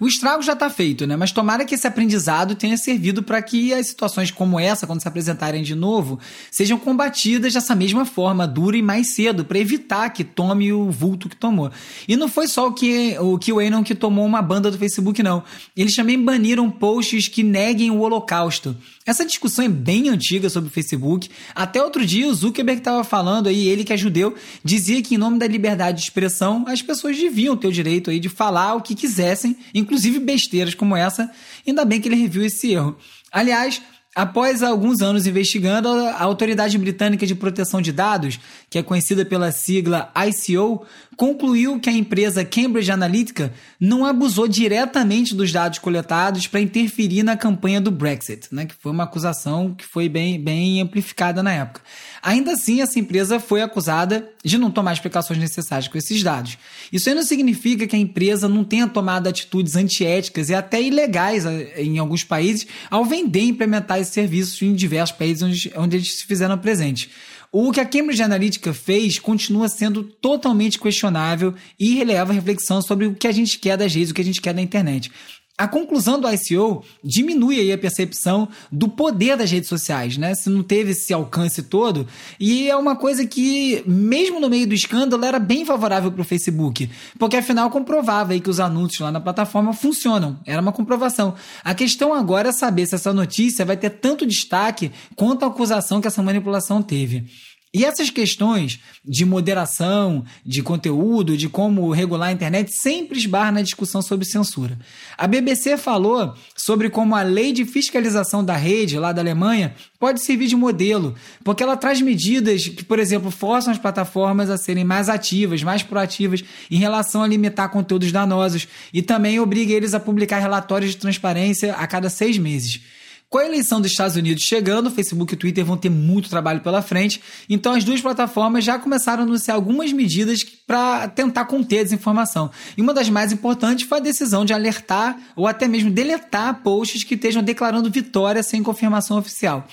O 0.00 0.06
estrago 0.06 0.42
já 0.42 0.52
está 0.52 0.70
feito, 0.70 1.06
né? 1.06 1.16
Mas 1.16 1.32
tomara 1.32 1.64
que 1.64 1.74
esse 1.74 1.86
aprendizado 1.86 2.54
tenha 2.54 2.76
servido 2.76 3.20
para 3.22 3.42
que 3.42 3.74
as 3.74 3.88
situações 3.88 4.30
como 4.30 4.58
essa, 4.58 4.86
quando 4.86 5.02
se 5.02 5.08
apresentarem 5.08 5.62
de 5.62 5.74
novo, 5.74 6.20
sejam 6.52 6.78
combatidas 6.78 7.52
dessa 7.52 7.74
mesma 7.74 8.04
forma, 8.04 8.46
dura 8.46 8.76
e 8.76 8.82
mais 8.82 9.14
cedo, 9.14 9.44
para 9.44 9.58
evitar 9.58 10.10
que 10.10 10.22
tome 10.22 10.72
o 10.72 10.88
vulto 10.90 11.28
que 11.28 11.36
tomou. 11.36 11.70
E 12.06 12.16
não 12.16 12.28
foi 12.28 12.46
só 12.46 12.68
o 12.68 12.72
que 12.72 13.16
o 13.18 13.38
QAnon 13.38 13.82
que 13.82 13.94
tomou 13.94 14.24
uma 14.24 14.40
banda 14.40 14.70
do 14.70 14.78
Facebook, 14.78 15.22
não. 15.22 15.42
Eles 15.76 15.96
também 15.96 16.22
baniram 16.22 16.70
posts 16.70 17.26
que 17.26 17.42
neguem 17.42 17.90
o 17.90 17.98
Holocausto. 17.98 18.76
Essa 19.04 19.24
discussão 19.24 19.64
é 19.64 19.68
bem 19.68 20.08
antiga 20.10 20.48
sobre 20.48 20.68
o 20.68 20.72
Facebook. 20.72 21.28
Até 21.54 21.82
outro 21.82 22.04
dia 22.06 22.28
o 22.28 22.34
Zuckerberg 22.34 22.80
estava 22.80 23.02
falando 23.02 23.48
aí, 23.48 23.66
ele 23.66 23.82
que 23.82 23.92
é 23.92 23.96
judeu, 23.96 24.34
dizia 24.62 25.02
que 25.02 25.16
em 25.16 25.18
nome 25.18 25.38
da 25.38 25.46
liberdade 25.46 25.98
de 25.98 26.04
expressão 26.04 26.64
as 26.68 26.82
pessoas 26.82 27.16
deviam 27.16 27.56
ter 27.56 27.66
o 27.66 27.72
direito 27.72 28.10
aí 28.10 28.20
de 28.20 28.28
falar 28.28 28.74
o 28.74 28.82
que 28.82 28.94
quisessem, 28.94 29.56
inclusive 29.74 29.87
besteiras 30.20 30.74
como 30.74 30.96
essa. 30.96 31.30
Ainda 31.66 31.84
bem 31.84 32.00
que 32.00 32.08
ele 32.08 32.16
reviu 32.16 32.44
esse 32.44 32.72
erro. 32.72 32.96
Aliás, 33.32 33.80
Após 34.18 34.64
alguns 34.64 35.00
anos 35.00 35.28
investigando, 35.28 35.88
a 35.88 36.22
Autoridade 36.24 36.76
Britânica 36.76 37.24
de 37.24 37.36
Proteção 37.36 37.80
de 37.80 37.92
Dados, 37.92 38.40
que 38.68 38.76
é 38.76 38.82
conhecida 38.82 39.24
pela 39.24 39.52
sigla 39.52 40.12
ICO, 40.26 40.84
concluiu 41.16 41.78
que 41.78 41.88
a 41.88 41.92
empresa 41.92 42.44
Cambridge 42.44 42.90
Analytica 42.90 43.52
não 43.78 44.04
abusou 44.04 44.48
diretamente 44.48 45.36
dos 45.36 45.52
dados 45.52 45.78
coletados 45.78 46.48
para 46.48 46.60
interferir 46.60 47.22
na 47.22 47.36
campanha 47.36 47.80
do 47.80 47.92
Brexit, 47.92 48.48
né, 48.50 48.66
que 48.66 48.74
foi 48.74 48.90
uma 48.90 49.04
acusação 49.04 49.72
que 49.72 49.84
foi 49.84 50.08
bem, 50.08 50.42
bem 50.42 50.80
amplificada 50.80 51.40
na 51.40 51.52
época. 51.52 51.80
Ainda 52.20 52.54
assim, 52.54 52.80
essa 52.80 52.98
empresa 52.98 53.38
foi 53.38 53.62
acusada 53.62 54.28
de 54.44 54.58
não 54.58 54.70
tomar 54.70 54.92
explicações 54.92 55.38
necessárias 55.38 55.88
com 55.88 55.98
esses 55.98 56.22
dados. 56.22 56.58
Isso 56.92 57.08
aí 57.08 57.14
não 57.14 57.22
significa 57.22 57.86
que 57.86 57.96
a 57.96 57.98
empresa 57.98 58.48
não 58.48 58.64
tenha 58.64 58.86
tomado 58.86 59.26
atitudes 59.28 59.76
antiéticas 59.76 60.48
e 60.48 60.54
até 60.54 60.80
ilegais 60.80 61.44
eh, 61.44 61.82
em 61.82 61.98
alguns 61.98 62.24
países 62.24 62.66
ao 62.90 63.04
vender 63.04 63.40
e 63.40 63.48
implementar 63.48 63.98
esses 63.98 64.14
serviços 64.14 64.60
em 64.62 64.74
diversos 64.74 65.16
países 65.16 65.42
onde, 65.42 65.72
onde 65.76 65.96
eles 65.96 66.18
se 66.18 66.26
fizeram 66.26 66.56
presentes. 66.58 67.08
O 67.50 67.72
que 67.72 67.80
a 67.80 67.86
Cambridge 67.86 68.22
Analytica 68.22 68.74
fez 68.74 69.18
continua 69.18 69.68
sendo 69.68 70.02
totalmente 70.04 70.78
questionável 70.78 71.54
e 71.80 71.94
releva 71.94 72.30
a 72.30 72.34
reflexão 72.34 72.82
sobre 72.82 73.06
o 73.06 73.14
que 73.14 73.26
a 73.26 73.32
gente 73.32 73.58
quer 73.58 73.76
das 73.76 73.94
redes, 73.94 74.10
o 74.10 74.14
que 74.14 74.20
a 74.20 74.24
gente 74.24 74.40
quer 74.40 74.52
da 74.52 74.60
internet. 74.60 75.10
A 75.58 75.66
conclusão 75.66 76.20
do 76.20 76.32
ICO 76.32 76.84
diminui 77.02 77.58
aí 77.58 77.72
a 77.72 77.78
percepção 77.78 78.48
do 78.70 78.88
poder 78.88 79.36
das 79.36 79.50
redes 79.50 79.68
sociais, 79.68 80.16
né? 80.16 80.32
Se 80.32 80.48
não 80.48 80.62
teve 80.62 80.92
esse 80.92 81.12
alcance 81.12 81.64
todo. 81.64 82.06
E 82.38 82.70
é 82.70 82.76
uma 82.76 82.94
coisa 82.94 83.26
que, 83.26 83.82
mesmo 83.84 84.38
no 84.38 84.48
meio 84.48 84.68
do 84.68 84.74
escândalo, 84.74 85.24
era 85.24 85.40
bem 85.40 85.64
favorável 85.64 86.12
para 86.12 86.22
o 86.22 86.24
Facebook. 86.24 86.88
Porque 87.18 87.36
afinal 87.36 87.68
comprovava 87.70 88.34
aí 88.34 88.40
que 88.40 88.48
os 88.48 88.60
anúncios 88.60 89.00
lá 89.00 89.10
na 89.10 89.20
plataforma 89.20 89.72
funcionam. 89.72 90.38
Era 90.46 90.62
uma 90.62 90.70
comprovação. 90.70 91.34
A 91.64 91.74
questão 91.74 92.14
agora 92.14 92.50
é 92.50 92.52
saber 92.52 92.86
se 92.86 92.94
essa 92.94 93.12
notícia 93.12 93.64
vai 93.64 93.76
ter 93.76 93.90
tanto 93.90 94.24
destaque 94.24 94.92
quanto 95.16 95.44
a 95.44 95.48
acusação 95.48 96.00
que 96.00 96.06
essa 96.06 96.22
manipulação 96.22 96.80
teve. 96.80 97.26
E 97.72 97.84
essas 97.84 98.08
questões 98.08 98.80
de 99.04 99.26
moderação, 99.26 100.24
de 100.44 100.62
conteúdo, 100.62 101.36
de 101.36 101.50
como 101.50 101.90
regular 101.90 102.30
a 102.30 102.32
internet, 102.32 102.72
sempre 102.72 103.18
esbarram 103.18 103.52
na 103.52 103.62
discussão 103.62 104.00
sobre 104.00 104.24
censura. 104.24 104.78
A 105.18 105.26
BBC 105.26 105.76
falou 105.76 106.34
sobre 106.56 106.88
como 106.88 107.14
a 107.14 107.22
lei 107.22 107.52
de 107.52 107.66
fiscalização 107.66 108.42
da 108.42 108.56
rede, 108.56 108.98
lá 108.98 109.12
da 109.12 109.20
Alemanha, 109.20 109.74
pode 109.98 110.24
servir 110.24 110.46
de 110.46 110.56
modelo, 110.56 111.14
porque 111.44 111.62
ela 111.62 111.76
traz 111.76 112.00
medidas 112.00 112.66
que, 112.68 112.82
por 112.82 112.98
exemplo, 112.98 113.30
forçam 113.30 113.70
as 113.70 113.78
plataformas 113.78 114.48
a 114.48 114.56
serem 114.56 114.84
mais 114.84 115.10
ativas, 115.10 115.62
mais 115.62 115.82
proativas 115.82 116.42
em 116.70 116.78
relação 116.78 117.22
a 117.22 117.28
limitar 117.28 117.70
conteúdos 117.70 118.10
danosos 118.10 118.66
e 118.94 119.02
também 119.02 119.38
obriga 119.40 119.74
eles 119.74 119.92
a 119.92 120.00
publicar 120.00 120.38
relatórios 120.38 120.92
de 120.92 120.96
transparência 120.96 121.74
a 121.74 121.86
cada 121.86 122.08
seis 122.08 122.38
meses. 122.38 122.80
Com 123.30 123.36
a 123.36 123.44
eleição 123.44 123.78
dos 123.78 123.90
Estados 123.90 124.16
Unidos 124.16 124.42
chegando, 124.42 124.90
Facebook 124.90 125.34
e 125.34 125.36
Twitter 125.36 125.62
vão 125.62 125.76
ter 125.76 125.90
muito 125.90 126.30
trabalho 126.30 126.62
pela 126.62 126.80
frente, 126.80 127.20
então 127.46 127.74
as 127.74 127.84
duas 127.84 128.00
plataformas 128.00 128.64
já 128.64 128.78
começaram 128.78 129.22
a 129.22 129.26
anunciar 129.26 129.54
algumas 129.54 129.92
medidas 129.92 130.42
para 130.42 131.08
tentar 131.08 131.44
conter 131.44 131.80
a 131.80 131.82
desinformação. 131.82 132.50
E 132.74 132.80
uma 132.80 132.94
das 132.94 133.10
mais 133.10 133.30
importantes 133.30 133.86
foi 133.86 133.98
a 133.98 134.00
decisão 134.00 134.46
de 134.46 134.54
alertar 134.54 135.14
ou 135.36 135.46
até 135.46 135.68
mesmo 135.68 135.90
deletar 135.90 136.62
posts 136.62 137.04
que 137.04 137.16
estejam 137.16 137.42
declarando 137.42 137.90
vitória 137.90 138.42
sem 138.42 138.62
confirmação 138.62 139.18
oficial. 139.18 139.68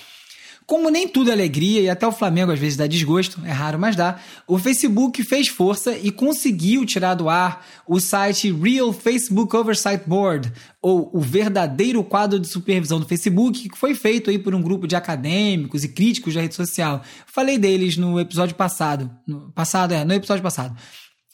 Como 0.66 0.90
nem 0.90 1.06
tudo 1.06 1.30
é 1.30 1.32
alegria 1.32 1.80
e 1.80 1.88
até 1.88 2.04
o 2.04 2.10
Flamengo 2.10 2.50
às 2.50 2.58
vezes 2.58 2.76
dá 2.76 2.88
desgosto, 2.88 3.40
é 3.44 3.52
raro, 3.52 3.78
mas 3.78 3.94
dá, 3.94 4.18
o 4.48 4.58
Facebook 4.58 5.22
fez 5.22 5.46
força 5.46 5.96
e 5.96 6.10
conseguiu 6.10 6.84
tirar 6.84 7.14
do 7.14 7.28
ar 7.28 7.64
o 7.86 8.00
site 8.00 8.50
Real 8.50 8.92
Facebook 8.92 9.54
Oversight 9.54 10.02
Board, 10.08 10.52
ou 10.82 11.08
o 11.12 11.20
verdadeiro 11.20 12.02
quadro 12.02 12.40
de 12.40 12.48
supervisão 12.48 12.98
do 12.98 13.06
Facebook, 13.06 13.68
que 13.68 13.78
foi 13.78 13.94
feito 13.94 14.28
aí 14.28 14.40
por 14.40 14.56
um 14.56 14.62
grupo 14.62 14.88
de 14.88 14.96
acadêmicos 14.96 15.84
e 15.84 15.88
críticos 15.88 16.34
da 16.34 16.40
rede 16.40 16.56
social. 16.56 17.00
Falei 17.26 17.58
deles 17.58 17.96
no 17.96 18.18
episódio 18.18 18.56
passado, 18.56 19.08
no 19.24 19.52
passado 19.52 19.94
é, 19.94 20.04
no 20.04 20.14
episódio 20.14 20.42
passado. 20.42 20.76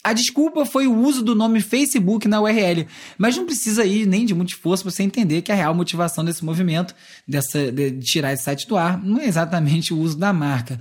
A 0.05 0.13
desculpa 0.13 0.67
foi 0.67 0.89
o 0.89 0.99
uso 0.99 1.23
do 1.23 1.35
nome 1.35 1.61
Facebook 1.61 2.27
na 2.27 2.41
URL, 2.41 2.89
mas 3.17 3.37
não 3.37 3.47
precisa 3.47 3.85
ir 3.85 4.05
nem 4.05 4.27
de 4.27 4.35
muito 4.35 4.51
esforço 4.51 4.83
para 4.83 4.91
você 4.91 5.05
entender 5.05 5.43
que 5.43 5.53
a 5.53 5.55
real 5.55 5.75
motivação 5.75 6.25
desse 6.25 6.45
movimento, 6.45 6.93
dessa, 7.27 7.71
de 7.71 7.93
tirar 8.01 8.33
esse 8.33 8.43
site 8.43 8.67
do 8.67 8.77
ar, 8.77 9.01
não 9.01 9.21
é 9.21 9.27
exatamente 9.27 9.95
o 9.95 9.99
uso 9.99 10.19
da 10.19 10.33
marca. 10.33 10.81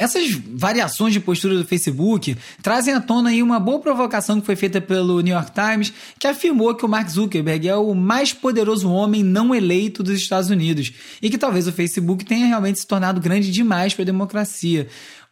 Essas 0.00 0.30
variações 0.32 1.12
de 1.12 1.20
postura 1.20 1.54
do 1.54 1.66
Facebook 1.66 2.34
trazem 2.62 2.94
à 2.94 3.00
tona 3.02 3.28
aí 3.28 3.42
uma 3.42 3.60
boa 3.60 3.80
provocação 3.80 4.40
que 4.40 4.46
foi 4.46 4.56
feita 4.56 4.80
pelo 4.80 5.20
New 5.20 5.34
York 5.34 5.50
Times, 5.52 5.92
que 6.18 6.26
afirmou 6.26 6.74
que 6.74 6.86
o 6.86 6.88
Mark 6.88 7.06
Zuckerberg 7.06 7.68
é 7.68 7.76
o 7.76 7.92
mais 7.94 8.32
poderoso 8.32 8.90
homem 8.90 9.22
não 9.22 9.54
eleito 9.54 10.02
dos 10.02 10.14
Estados 10.14 10.48
Unidos 10.48 10.90
e 11.20 11.28
que 11.28 11.36
talvez 11.36 11.68
o 11.68 11.72
Facebook 11.72 12.24
tenha 12.24 12.46
realmente 12.46 12.80
se 12.80 12.86
tornado 12.86 13.20
grande 13.20 13.50
demais 13.50 13.92
para 13.92 14.02
a 14.02 14.06
democracia. 14.06 14.88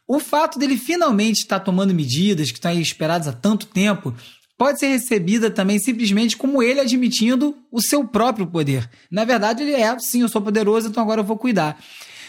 O 0.08 0.18
fato 0.18 0.58
dele 0.58 0.78
finalmente 0.78 1.40
estar 1.40 1.60
tomando 1.60 1.94
medidas 1.94 2.50
que 2.50 2.56
estão 2.56 2.72
esperadas 2.80 3.28
há 3.28 3.32
tanto 3.32 3.66
tempo 3.66 4.14
pode 4.56 4.80
ser 4.80 4.88
recebida 4.88 5.50
também 5.50 5.78
simplesmente 5.78 6.34
como 6.34 6.62
ele 6.62 6.80
admitindo 6.80 7.54
o 7.70 7.82
seu 7.82 8.04
próprio 8.04 8.46
poder. 8.46 8.88
Na 9.10 9.26
verdade, 9.26 9.62
ele 9.62 9.72
é, 9.72 9.98
sim, 9.98 10.22
eu 10.22 10.28
sou 10.28 10.40
poderoso, 10.40 10.88
então 10.88 11.02
agora 11.02 11.20
eu 11.20 11.24
vou 11.24 11.36
cuidar. 11.36 11.78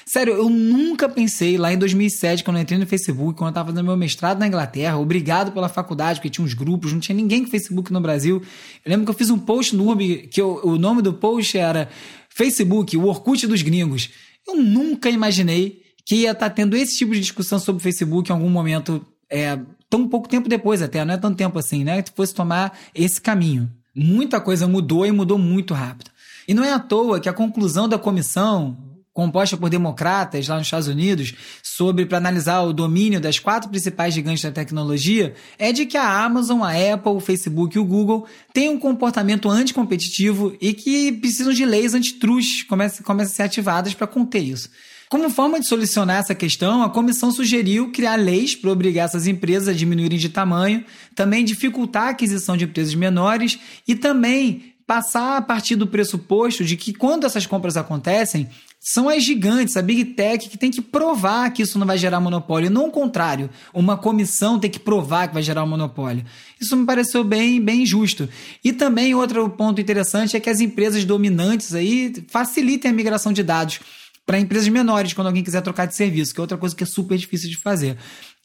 Sério, 0.05 0.33
eu 0.33 0.50
nunca 0.50 1.07
pensei 1.07 1.57
lá 1.57 1.71
em 1.71 1.77
2007, 1.77 2.43
quando 2.43 2.57
eu 2.57 2.63
entrei 2.63 2.77
no 2.77 2.86
Facebook, 2.86 3.38
quando 3.38 3.48
eu 3.48 3.51
estava 3.51 3.69
fazendo 3.69 3.86
meu 3.86 3.95
mestrado 3.95 4.39
na 4.39 4.48
Inglaterra, 4.48 4.98
obrigado 4.98 5.51
pela 5.51 5.69
faculdade, 5.69 6.19
porque 6.19 6.31
tinha 6.31 6.43
uns 6.43 6.53
grupos, 6.53 6.91
não 6.91 7.00
tinha 7.00 7.15
ninguém 7.15 7.45
com 7.45 7.50
Facebook 7.50 7.93
no 7.93 8.01
Brasil. 8.01 8.41
Eu 8.83 8.89
lembro 8.89 9.05
que 9.05 9.12
eu 9.12 9.15
fiz 9.15 9.29
um 9.29 9.38
post 9.38 9.75
no 9.75 9.88
Urb, 9.88 10.27
que 10.31 10.41
eu, 10.41 10.59
o 10.63 10.77
nome 10.77 11.01
do 11.01 11.13
post 11.13 11.57
era 11.57 11.89
Facebook, 12.29 12.98
o 12.98 13.05
Orkut 13.05 13.48
dos 13.48 13.62
gringos. 13.62 14.09
Eu 14.48 14.55
nunca 14.55 15.09
imaginei 15.09 15.83
que 16.10 16.16
ia 16.16 16.32
estar 16.32 16.50
tá 16.50 16.56
tendo 16.56 16.75
esse 16.75 16.98
tipo 16.98 17.13
de 17.13 17.20
discussão 17.20 17.60
sobre 17.60 17.80
o 17.80 17.84
Facebook 17.84 18.32
em 18.32 18.34
algum 18.34 18.50
momento, 18.50 19.06
é, 19.30 19.60
tão 19.88 20.08
pouco 20.08 20.28
tempo 20.28 20.50
depois 20.50 20.82
até, 20.82 21.06
não 21.06 21.13
é 21.13 21.18
tanto 21.18 21.38
tempo 21.38 21.60
assim, 21.60 21.84
né? 21.84 22.01
Que 22.01 22.12
fosse 22.16 22.34
tomar 22.34 22.75
esse 22.96 23.22
caminho. 23.22 23.72
Muita 23.94 24.42
coisa 24.42 24.68
mudou 24.68 25.06
e 25.06 25.12
mudou 25.12 25.38
muito 25.38 25.72
rápido. 25.72 26.10
E 26.48 26.54
não 26.56 26.63
é 26.63 26.74
à 26.74 26.80
toa 26.80 27.20
que 27.20 27.30
a 27.30 27.34
conclusão 27.34 27.88
da 27.88 28.00
comissão, 28.00 28.75
composta 29.13 29.56
por 29.56 29.70
democratas 29.70 30.48
lá 30.48 30.58
nos 30.58 30.66
Estados 30.66 30.88
Unidos, 30.88 31.36
sobre 31.62 32.08
para 32.08 32.18
analisar 32.18 32.62
o 32.62 32.74
domínio 32.74 33.22
das 33.22 33.38
quatro 33.38 33.70
principais 33.70 34.12
gigantes 34.12 34.42
da 34.42 34.51
tecnologia, 34.51 35.36
é 35.60 35.72
de 35.72 35.86
que 35.86 35.96
a 35.96 36.24
Amazon, 36.24 36.63
a 36.63 36.72
Apple, 36.72 37.12
o 37.12 37.20
Facebook 37.20 37.78
e 37.78 37.80
o 37.80 37.86
Google 37.86 38.25
têm 38.51 38.68
um 38.68 38.80
comportamento 38.80 39.48
anticompetitivo 39.48 40.58
e 40.60 40.74
que 40.74 41.12
precisam 41.12 41.54
de 41.54 41.66
leis 41.66 41.94
antitrust 41.94 42.66
comecem, 42.66 43.04
comecem 43.04 43.32
a 43.32 43.36
ser 43.36 43.44
ativadas 43.44 43.94
para 43.94 44.08
conter 44.08 44.42
isso. 44.42 44.72
Como 45.10 45.28
forma 45.32 45.60
de 45.60 45.68
solucionar 45.68 46.18
essa 46.18 46.36
questão, 46.36 46.84
a 46.84 46.89
comissão 46.89 47.32
sugeriu 47.32 47.92
criar 47.92 48.16
leis 48.16 48.56
para 48.56 48.70
obrigar 48.70 49.06
essas 49.06 49.25
empresas 49.25 49.68
a 49.68 49.74
diminuírem 49.74 50.20
de 50.20 50.30
tamanho, 50.30 50.86
também 51.16 51.44
dificultar 51.44 52.04
a 52.04 52.10
aquisição 52.10 52.56
de 52.56 52.66
empresas 52.66 52.94
menores 52.94 53.58
e 53.88 53.96
também 53.96 54.75
passar 54.86 55.38
a 55.38 55.42
partir 55.42 55.75
do 55.75 55.88
pressuposto 55.88 56.63
de 56.63 56.78
que 56.78 56.94
quando 56.94 57.25
essas 57.25 57.48
compras 57.48 57.75
acontecem, 57.75 58.48
são 58.80 59.10
as 59.10 59.24
gigantes, 59.24 59.75
a 59.75 59.82
Big 59.82 60.06
Tech, 60.13 60.48
que 60.48 60.58
tem 60.60 60.70
que 60.70 60.82
provar 60.82 61.50
que 61.51 61.63
isso 61.63 61.80
não 61.80 61.88
vai 61.88 61.98
gerar 61.98 62.20
monopólio, 62.20 62.70
não 62.70 62.88
o 62.88 62.92
contrário. 62.92 63.50
Uma 63.74 63.98
comissão 63.98 64.60
tem 64.60 64.70
que 64.70 64.80
provar 64.80 65.28
que 65.28 65.34
vai 65.34 65.42
gerar 65.42 65.63
um 65.63 65.68
monopólio. 65.68 66.24
Isso 66.62 66.78
me 66.78 66.86
pareceu 66.86 67.24
bem, 67.24 67.60
bem 67.60 67.84
justo. 67.84 68.30
E 68.63 68.72
também 68.72 69.16
outro 69.16 69.50
ponto 69.50 69.82
interessante 69.82 70.38
é 70.38 70.39
que 70.39 70.50
as 70.51 70.60
empresas 70.60 71.04
dominantes 71.04 71.74
aí 71.74 72.13
facilitem 72.28 72.92
a 72.92 72.94
migração 72.94 73.34
de 73.34 73.42
dados 73.42 73.80
para 74.29 74.39
empresas 74.39 74.67
menores, 74.67 75.12
quando 75.12 75.25
alguém 75.25 75.43
quiser 75.43 75.59
trocar 75.63 75.88
de 75.88 75.95
serviço, 75.95 76.36
que 76.36 76.39
é 76.39 76.43
outra 76.43 76.55
coisa 76.55 76.75
que 76.75 76.83
é 76.83 76.86
super 76.86 77.17
difícil 77.17 77.50
de 77.50 77.57
fazer. 77.57 77.98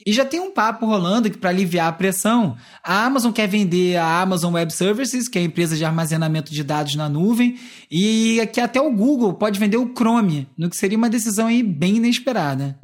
E 0.06 0.14
já 0.14 0.24
tem 0.24 0.40
um 0.40 0.50
papo 0.50 0.86
rolando 0.86 1.28
que, 1.28 1.36
para 1.36 1.50
aliviar 1.50 1.88
a 1.88 1.92
pressão, 1.92 2.56
a 2.82 3.04
Amazon 3.04 3.30
quer 3.30 3.46
vender 3.46 3.98
a 3.98 4.22
Amazon 4.22 4.54
Web 4.54 4.72
Services, 4.72 5.28
que 5.28 5.38
é 5.38 5.42
a 5.42 5.44
empresa 5.44 5.76
de 5.76 5.84
armazenamento 5.84 6.54
de 6.54 6.64
dados 6.64 6.94
na 6.94 7.06
nuvem, 7.06 7.58
e 7.90 8.48
que 8.50 8.62
até 8.62 8.80
o 8.80 8.90
Google 8.90 9.34
pode 9.34 9.60
vender 9.60 9.76
o 9.76 9.92
Chrome, 9.94 10.48
no 10.56 10.70
que 10.70 10.76
seria 10.76 10.96
uma 10.96 11.10
decisão 11.10 11.48
aí 11.48 11.62
bem 11.62 11.96
inesperada. 11.96 12.78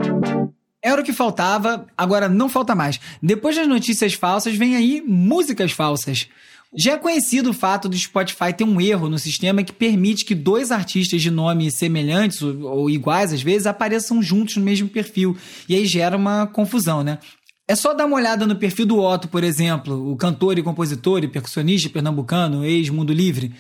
Era 0.83 1.01
o 1.01 1.05
que 1.05 1.15
faltava, 1.15 1.87
agora 1.97 2.29
não 2.29 2.51
falta 2.51 2.75
mais. 2.75 3.01
Depois 3.23 3.57
das 3.57 3.67
notícias 3.67 4.13
falsas, 4.13 4.55
vem 4.57 4.77
aí 4.77 5.03
músicas 5.07 5.73
falsas. 5.73 6.29
Já 6.77 6.93
é 6.93 6.97
conhecido 6.97 7.51
o 7.51 7.55
fato 7.55 7.89
do 7.89 7.97
Spotify 7.97 8.53
ter 8.57 8.63
um 8.63 8.81
erro 8.81 9.09
no 9.09 9.19
sistema 9.19 9.63
que 9.65 9.73
permite 9.73 10.25
que 10.25 10.37
dois 10.37 10.71
artistas 10.71 11.21
de 11.21 11.31
nome 11.31 11.71
semelhantes 11.71 12.41
ou, 12.43 12.61
ou 12.63 12.91
iguais, 12.91 13.33
às 13.33 13.43
vezes, 13.43 13.67
apareçam 13.67 14.23
juntos 14.23 14.57
no 14.57 14.63
mesmo 14.63 14.89
perfil. 14.89 15.37
E 15.69 15.75
aí 15.75 15.85
gera 15.85 16.17
uma 16.17 16.47
confusão, 16.47 17.03
né? 17.03 17.19
É 17.67 17.75
só 17.75 17.93
dar 17.93 18.07
uma 18.07 18.17
olhada 18.17 18.47
no 18.47 18.57
perfil 18.57 18.87
do 18.87 18.99
Otto, 18.99 19.29
por 19.29 19.45
exemplo, 19.45 20.11
o 20.11 20.17
cantor 20.17 20.59
e 20.59 20.63
compositor 20.63 21.23
e 21.23 21.29
percussionista 21.29 21.89
pernambucano, 21.89 22.65
ex-Mundo 22.65 23.13
Livre. 23.13 23.53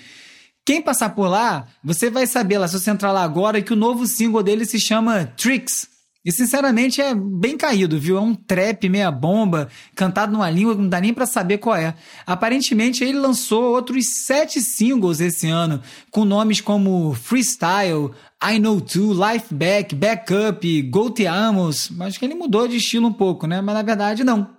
Quem 0.64 0.83
passar 0.83 1.11
por 1.11 1.29
lá, 1.29 1.67
você 1.83 2.11
vai 2.11 2.26
saber 2.26 2.59
lá, 2.59 2.69
se 2.69 2.79
você 2.79 2.90
entrar 2.90 3.12
lá 3.12 3.23
agora, 3.25 3.62
que 3.62 3.73
o 3.73 3.76
novo 3.76 4.07
single 4.07 4.43
dele 4.43 4.64
se 4.64 4.79
chama 4.79 5.26
Tricks. 5.37 5.88
E 6.23 6.31
sinceramente 6.31 7.00
é 7.00 7.15
bem 7.15 7.57
caído, 7.57 7.99
viu? 7.99 8.19
É 8.19 8.21
um 8.21 8.35
trap 8.35 8.87
meia 8.91 9.11
bomba, 9.11 9.69
cantado 9.95 10.33
numa 10.33 10.50
língua 10.50 10.75
que 10.77 10.83
não 10.83 10.89
dá 10.89 11.00
nem 11.00 11.15
para 11.15 11.25
saber 11.25 11.57
qual 11.59 11.75
é. 11.75 11.95
Aparentemente 12.27 13.03
ele 13.03 13.19
lançou 13.19 13.73
outros 13.73 14.05
sete 14.27 14.61
singles 14.61 15.21
esse 15.21 15.49
ano, 15.49 15.81
com 16.11 16.27
nomes 16.27 16.61
como 16.61 17.15
Freestyle, 17.15 18.11
I 18.43 18.59
Know 18.59 18.83
Too, 18.83 19.15
Life 19.15 19.55
Back, 19.55 19.95
Backup, 19.95 20.83
Go 20.83 21.11
Te 21.11 21.25
Amos. 21.25 21.91
Acho 22.00 22.19
que 22.19 22.27
ele 22.27 22.35
mudou 22.35 22.69
de 22.69 22.77
estilo 22.77 23.09
um 23.09 23.12
pouco, 23.15 23.47
né? 23.47 23.62
Mas 23.62 23.75
na 23.75 23.83
verdade 23.83 24.23
não. 24.23 24.50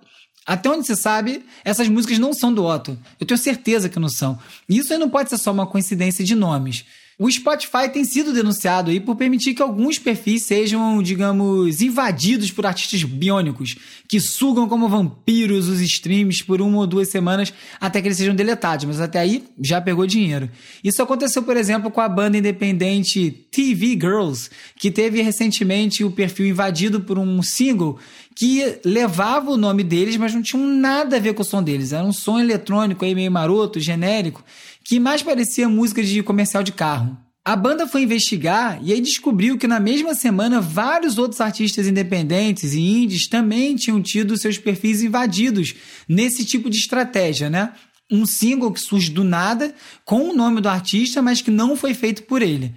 Até 0.44 0.68
onde 0.68 0.84
se 0.84 0.96
sabe, 0.96 1.44
essas 1.64 1.88
músicas 1.88 2.18
não 2.18 2.32
são 2.32 2.52
do 2.52 2.64
Otto. 2.64 2.98
Eu 3.20 3.26
tenho 3.26 3.38
certeza 3.38 3.88
que 3.88 4.00
não 4.00 4.08
são. 4.08 4.36
E 4.68 4.78
isso 4.78 4.92
aí 4.92 4.98
não 4.98 5.08
pode 5.08 5.30
ser 5.30 5.38
só 5.38 5.52
uma 5.52 5.68
coincidência 5.68 6.24
de 6.24 6.34
nomes. 6.34 6.84
O 7.22 7.30
Spotify 7.30 7.88
tem 7.88 8.04
sido 8.04 8.32
denunciado 8.32 8.90
aí 8.90 8.98
por 8.98 9.14
permitir 9.14 9.54
que 9.54 9.62
alguns 9.62 9.96
perfis 9.96 10.42
sejam, 10.42 11.00
digamos, 11.00 11.80
invadidos 11.80 12.50
por 12.50 12.66
artistas 12.66 13.04
biônicos, 13.04 13.76
que 14.12 14.20
sugam 14.20 14.68
como 14.68 14.90
vampiros 14.90 15.68
os 15.70 15.80
streams 15.80 16.44
por 16.44 16.60
uma 16.60 16.80
ou 16.80 16.86
duas 16.86 17.08
semanas 17.08 17.50
até 17.80 17.98
que 17.98 18.08
eles 18.08 18.18
sejam 18.18 18.34
deletados, 18.34 18.84
mas 18.84 19.00
até 19.00 19.18
aí 19.18 19.42
já 19.58 19.80
pegou 19.80 20.06
dinheiro. 20.06 20.50
Isso 20.84 21.00
aconteceu, 21.00 21.42
por 21.42 21.56
exemplo, 21.56 21.90
com 21.90 21.98
a 21.98 22.10
banda 22.10 22.36
independente 22.36 23.30
TV 23.50 23.92
Girls, 23.92 24.50
que 24.76 24.90
teve 24.90 25.22
recentemente 25.22 26.04
o 26.04 26.10
perfil 26.10 26.46
invadido 26.46 27.00
por 27.00 27.18
um 27.18 27.42
single 27.42 27.98
que 28.36 28.80
levava 28.84 29.50
o 29.50 29.56
nome 29.56 29.82
deles, 29.82 30.18
mas 30.18 30.34
não 30.34 30.42
tinha 30.42 30.62
nada 30.62 31.16
a 31.16 31.18
ver 31.18 31.32
com 31.32 31.40
o 31.40 31.46
som 31.46 31.62
deles. 31.62 31.94
Era 31.94 32.04
um 32.04 32.12
som 32.12 32.38
eletrônico 32.38 33.06
aí 33.06 33.14
meio 33.14 33.32
maroto, 33.32 33.80
genérico 33.80 34.44
que 34.84 35.00
mais 35.00 35.22
parecia 35.22 35.68
música 35.70 36.02
de 36.02 36.22
comercial 36.22 36.62
de 36.62 36.72
carro. 36.72 37.16
A 37.44 37.56
banda 37.56 37.88
foi 37.88 38.02
investigar 38.02 38.78
e 38.84 38.92
aí 38.92 39.00
descobriu 39.00 39.58
que 39.58 39.66
na 39.66 39.80
mesma 39.80 40.14
semana 40.14 40.60
vários 40.60 41.18
outros 41.18 41.40
artistas 41.40 41.88
independentes 41.88 42.72
e 42.72 42.80
indies 42.80 43.26
também 43.26 43.74
tinham 43.74 44.00
tido 44.00 44.38
seus 44.38 44.58
perfis 44.58 45.02
invadidos 45.02 45.74
nesse 46.08 46.44
tipo 46.44 46.70
de 46.70 46.78
estratégia, 46.78 47.50
né? 47.50 47.72
Um 48.08 48.24
single 48.26 48.70
que 48.70 48.78
surge 48.78 49.10
do 49.10 49.24
nada 49.24 49.74
com 50.04 50.28
o 50.30 50.36
nome 50.36 50.60
do 50.60 50.68
artista, 50.68 51.20
mas 51.20 51.40
que 51.40 51.50
não 51.50 51.74
foi 51.74 51.94
feito 51.94 52.22
por 52.24 52.42
ele. 52.42 52.72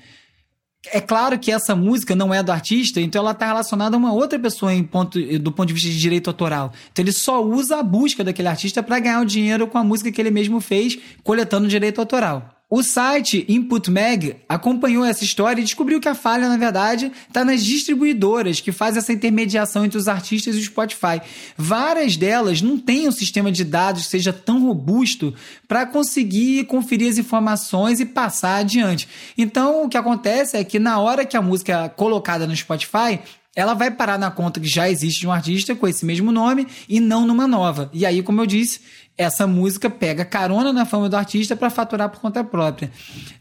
É 0.92 1.00
claro 1.00 1.38
que 1.38 1.52
essa 1.52 1.76
música 1.76 2.16
não 2.16 2.34
é 2.34 2.42
do 2.42 2.52
artista, 2.52 3.00
então 3.00 3.22
ela 3.22 3.32
está 3.32 3.46
relacionada 3.46 3.96
a 3.96 4.00
uma 4.00 4.14
outra 4.14 4.40
pessoa 4.40 4.72
ponto, 4.84 5.20
do 5.40 5.52
ponto 5.52 5.68
de 5.68 5.74
vista 5.74 5.90
de 5.90 6.00
direito 6.00 6.28
autoral. 6.28 6.74
Então 6.92 7.04
ele 7.04 7.12
só 7.12 7.44
usa 7.44 7.78
a 7.78 7.84
busca 7.84 8.24
daquele 8.24 8.48
artista 8.48 8.82
para 8.82 9.00
ganhar 9.00 9.22
o 9.22 9.26
dinheiro 9.26 9.68
com 9.68 9.78
a 9.78 9.84
música 9.84 10.12
que 10.12 10.20
ele 10.20 10.32
mesmo 10.32 10.60
fez, 10.60 10.98
coletando 11.24 11.68
direito 11.68 12.00
autoral. 12.00 12.55
O 12.68 12.82
site 12.82 13.46
Input 13.48 13.92
Mag 13.92 14.38
acompanhou 14.50 15.06
essa 15.06 15.24
história 15.24 15.62
e 15.62 15.64
descobriu 15.64 16.00
que 16.00 16.10
a 16.10 16.16
falha, 16.16 16.50
na 16.50 16.58
verdade, 16.58 17.12
está 17.28 17.46
nas 17.46 17.64
distribuidoras 17.64 18.60
que 18.60 18.72
fazem 18.72 18.98
essa 18.98 19.14
intermediação 19.14 19.86
entre 19.86 20.00
os 20.00 20.08
artistas 20.08 20.56
e 20.56 20.60
o 20.60 20.64
Spotify. 20.64 21.22
Várias 21.56 22.18
delas 22.18 22.64
não 22.64 22.80
têm 22.80 23.08
um 23.08 23.12
sistema 23.12 23.52
de 23.52 23.64
dados 23.64 24.06
que 24.06 24.10
seja 24.10 24.34
tão 24.34 24.66
robusto 24.66 25.32
para 25.68 25.86
conseguir 25.86 26.66
conferir 26.66 27.12
as 27.12 27.20
informações 27.20 28.00
e 28.00 28.06
passar 28.06 28.58
adiante. 28.58 29.08
Então, 29.38 29.84
o 29.84 29.90
que 29.90 29.98
acontece 29.98 30.58
é 30.58 30.64
que 30.64 30.80
na 30.80 31.00
hora 31.00 31.24
que 31.24 31.38
a 31.38 31.44
música 31.44 31.86
é 31.86 31.90
colocada 31.90 32.48
no 32.48 32.56
Spotify, 32.56 33.20
ela 33.56 33.74
vai 33.74 33.90
parar 33.90 34.20
na 34.20 34.30
conta 34.30 34.60
que 34.60 34.68
já 34.68 34.90
existe 34.90 35.22
de 35.22 35.28
um 35.28 35.32
artista 35.32 35.74
com 35.74 35.88
esse 35.88 36.06
mesmo 36.06 36.32
nome 36.32 36.68
e 36.90 37.00
não 37.00 37.26
numa 37.26 37.48
nova. 37.48 37.90
E 37.94 38.06
aí, 38.06 38.22
como 38.22 38.42
eu 38.42 38.46
disse, 38.46 38.82
essa 39.18 39.48
música 39.48 39.90
pega 39.90 40.26
carona 40.26 40.74
na 40.74 40.86
fama 40.86 41.10
do 41.10 41.16
artista 41.16 41.56
para 41.56 41.70
faturar 41.70 42.10
por 42.10 42.20
conta 42.20 42.44
própria. 42.44 42.92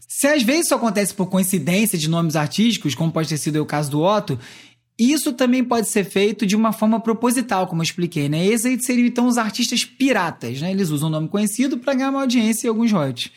Se 0.07 0.27
às 0.27 0.43
vezes 0.43 0.67
isso 0.67 0.75
acontece 0.75 1.13
por 1.13 1.27
coincidência 1.27 1.97
de 1.97 2.09
nomes 2.09 2.35
artísticos, 2.35 2.95
como 2.95 3.11
pode 3.11 3.29
ter 3.29 3.37
sido 3.37 3.61
o 3.61 3.65
caso 3.65 3.91
do 3.91 4.01
Otto, 4.01 4.39
isso 4.97 5.33
também 5.33 5.61
pode 5.61 5.89
ser 5.89 6.05
feito 6.05 6.45
de 6.45 6.55
uma 6.55 6.71
forma 6.71 6.99
proposital, 7.01 7.67
como 7.67 7.81
eu 7.81 7.83
expliquei, 7.83 8.29
né? 8.29 8.45
Esses 8.45 8.85
seriam 8.85 9.07
então 9.07 9.27
os 9.27 9.37
artistas 9.37 9.83
piratas, 9.83 10.61
né? 10.61 10.71
Eles 10.71 10.89
usam 10.89 11.09
um 11.09 11.11
nome 11.11 11.27
conhecido 11.27 11.77
para 11.77 11.93
ganhar 11.93 12.11
uma 12.11 12.21
audiência 12.21 12.65
e 12.65 12.69
alguns 12.69 12.91
royalties. 12.93 13.29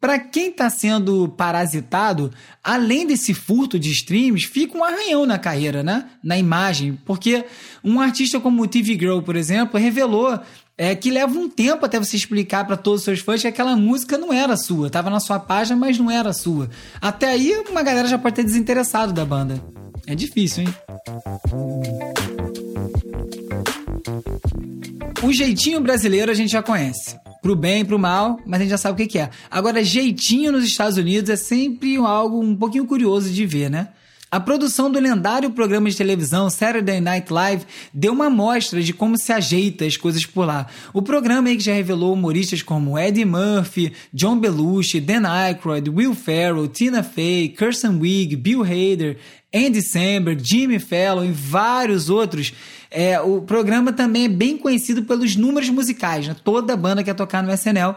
Para 0.00 0.18
quem 0.18 0.50
está 0.50 0.68
sendo 0.68 1.28
parasitado, 1.28 2.30
além 2.62 3.06
desse 3.06 3.32
furto 3.32 3.78
de 3.78 3.90
streams, 3.90 4.44
fica 4.44 4.76
um 4.76 4.84
arranhão 4.84 5.24
na 5.26 5.38
carreira, 5.38 5.82
né? 5.82 6.08
Na 6.22 6.38
imagem, 6.38 6.98
porque 7.04 7.44
um 7.82 8.00
artista 8.00 8.40
como 8.40 8.62
o 8.62 8.66
TV 8.66 8.94
Girl, 8.94 9.20
por 9.20 9.36
exemplo, 9.36 9.78
revelou 9.78 10.38
é, 10.76 10.94
que 10.94 11.10
leva 11.10 11.38
um 11.38 11.48
tempo 11.48 11.86
até 11.86 11.98
você 11.98 12.16
explicar 12.16 12.66
para 12.66 12.76
todos 12.76 13.00
os 13.00 13.04
seus 13.04 13.20
fãs 13.20 13.40
que 13.40 13.48
aquela 13.48 13.76
música 13.76 14.18
não 14.18 14.32
era 14.32 14.56
sua, 14.56 14.88
estava 14.88 15.08
na 15.08 15.20
sua 15.20 15.38
página, 15.38 15.76
mas 15.76 15.98
não 15.98 16.10
era 16.10 16.32
sua. 16.32 16.68
Até 17.00 17.28
aí, 17.28 17.52
uma 17.70 17.82
galera 17.82 18.08
já 18.08 18.18
pode 18.18 18.36
ter 18.36 18.44
desinteressado 18.44 19.12
da 19.12 19.24
banda. 19.24 19.62
É 20.06 20.14
difícil, 20.14 20.64
hein? 20.64 20.74
O 25.22 25.32
jeitinho 25.32 25.80
brasileiro 25.80 26.30
a 26.30 26.34
gente 26.34 26.50
já 26.50 26.62
conhece 26.62 27.16
pro 27.40 27.54
bem 27.54 27.84
pro 27.84 27.98
mal, 27.98 28.38
mas 28.44 28.60
a 28.60 28.62
gente 28.64 28.70
já 28.70 28.78
sabe 28.78 28.94
o 28.94 28.96
que, 28.96 29.12
que 29.12 29.18
é. 29.18 29.30
Agora, 29.50 29.84
jeitinho 29.84 30.50
nos 30.50 30.64
Estados 30.64 30.96
Unidos 30.96 31.30
é 31.30 31.36
sempre 31.36 31.96
algo 31.96 32.40
um 32.40 32.56
pouquinho 32.56 32.86
curioso 32.86 33.30
de 33.30 33.46
ver, 33.46 33.70
né? 33.70 33.88
A 34.34 34.40
produção 34.40 34.90
do 34.90 34.98
lendário 34.98 35.48
programa 35.48 35.88
de 35.88 35.96
televisão 35.96 36.50
Saturday 36.50 37.00
Night 37.00 37.32
Live 37.32 37.64
deu 37.92 38.12
uma 38.12 38.26
amostra 38.26 38.82
de 38.82 38.92
como 38.92 39.16
se 39.16 39.32
ajeita 39.32 39.84
as 39.84 39.96
coisas 39.96 40.26
por 40.26 40.44
lá. 40.44 40.66
O 40.92 41.00
programa 41.00 41.50
aí 41.50 41.56
que 41.56 41.62
já 41.62 41.72
revelou 41.72 42.12
humoristas 42.12 42.60
como 42.60 42.98
Eddie 42.98 43.24
Murphy, 43.24 43.92
John 44.12 44.40
Belushi, 44.40 45.00
Dan 45.00 45.24
Aykroyd, 45.24 45.88
Will 45.88 46.16
Ferrell, 46.16 46.66
Tina 46.66 47.04
Fey, 47.04 47.48
Kirsten 47.50 48.00
Wiig, 48.00 48.34
Bill 48.34 48.64
Hader, 48.64 49.18
Andy 49.54 49.80
Samberg, 49.80 50.42
Jimmy 50.44 50.80
Fallon 50.80 51.26
e 51.26 51.30
vários 51.30 52.10
outros. 52.10 52.52
É, 52.90 53.20
o 53.20 53.40
programa 53.40 53.92
também 53.92 54.24
é 54.24 54.28
bem 54.28 54.56
conhecido 54.56 55.04
pelos 55.04 55.36
números 55.36 55.70
musicais, 55.70 56.26
né? 56.26 56.34
Toda 56.42 56.76
banda 56.76 57.04
quer 57.04 57.14
tocar 57.14 57.40
no 57.40 57.52
SNL 57.52 57.94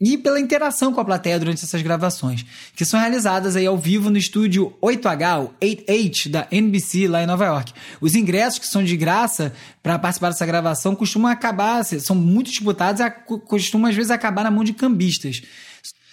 e 0.00 0.16
pela 0.16 0.40
interação 0.40 0.92
com 0.92 1.00
a 1.00 1.04
plateia 1.04 1.38
durante 1.38 1.62
essas 1.62 1.82
gravações, 1.82 2.44
que 2.74 2.84
são 2.84 2.98
realizadas 2.98 3.54
aí 3.54 3.66
ao 3.66 3.76
vivo 3.76 4.08
no 4.08 4.16
estúdio 4.16 4.72
8H, 4.82 5.44
o 5.44 5.50
8H 5.60 6.30
da 6.30 6.48
NBC 6.50 7.06
lá 7.06 7.22
em 7.22 7.26
Nova 7.26 7.44
York. 7.44 7.74
Os 8.00 8.14
ingressos 8.14 8.58
que 8.58 8.66
são 8.66 8.82
de 8.82 8.96
graça 8.96 9.52
para 9.82 9.98
participar 9.98 10.30
dessa 10.30 10.46
gravação 10.46 10.96
costumam 10.96 11.30
acabar, 11.30 11.84
são 11.84 12.16
muito 12.16 12.50
disputados, 12.50 13.02
costumam 13.46 13.90
às 13.90 13.96
vezes 13.96 14.10
acabar 14.10 14.44
na 14.44 14.50
mão 14.50 14.64
de 14.64 14.72
cambistas. 14.72 15.42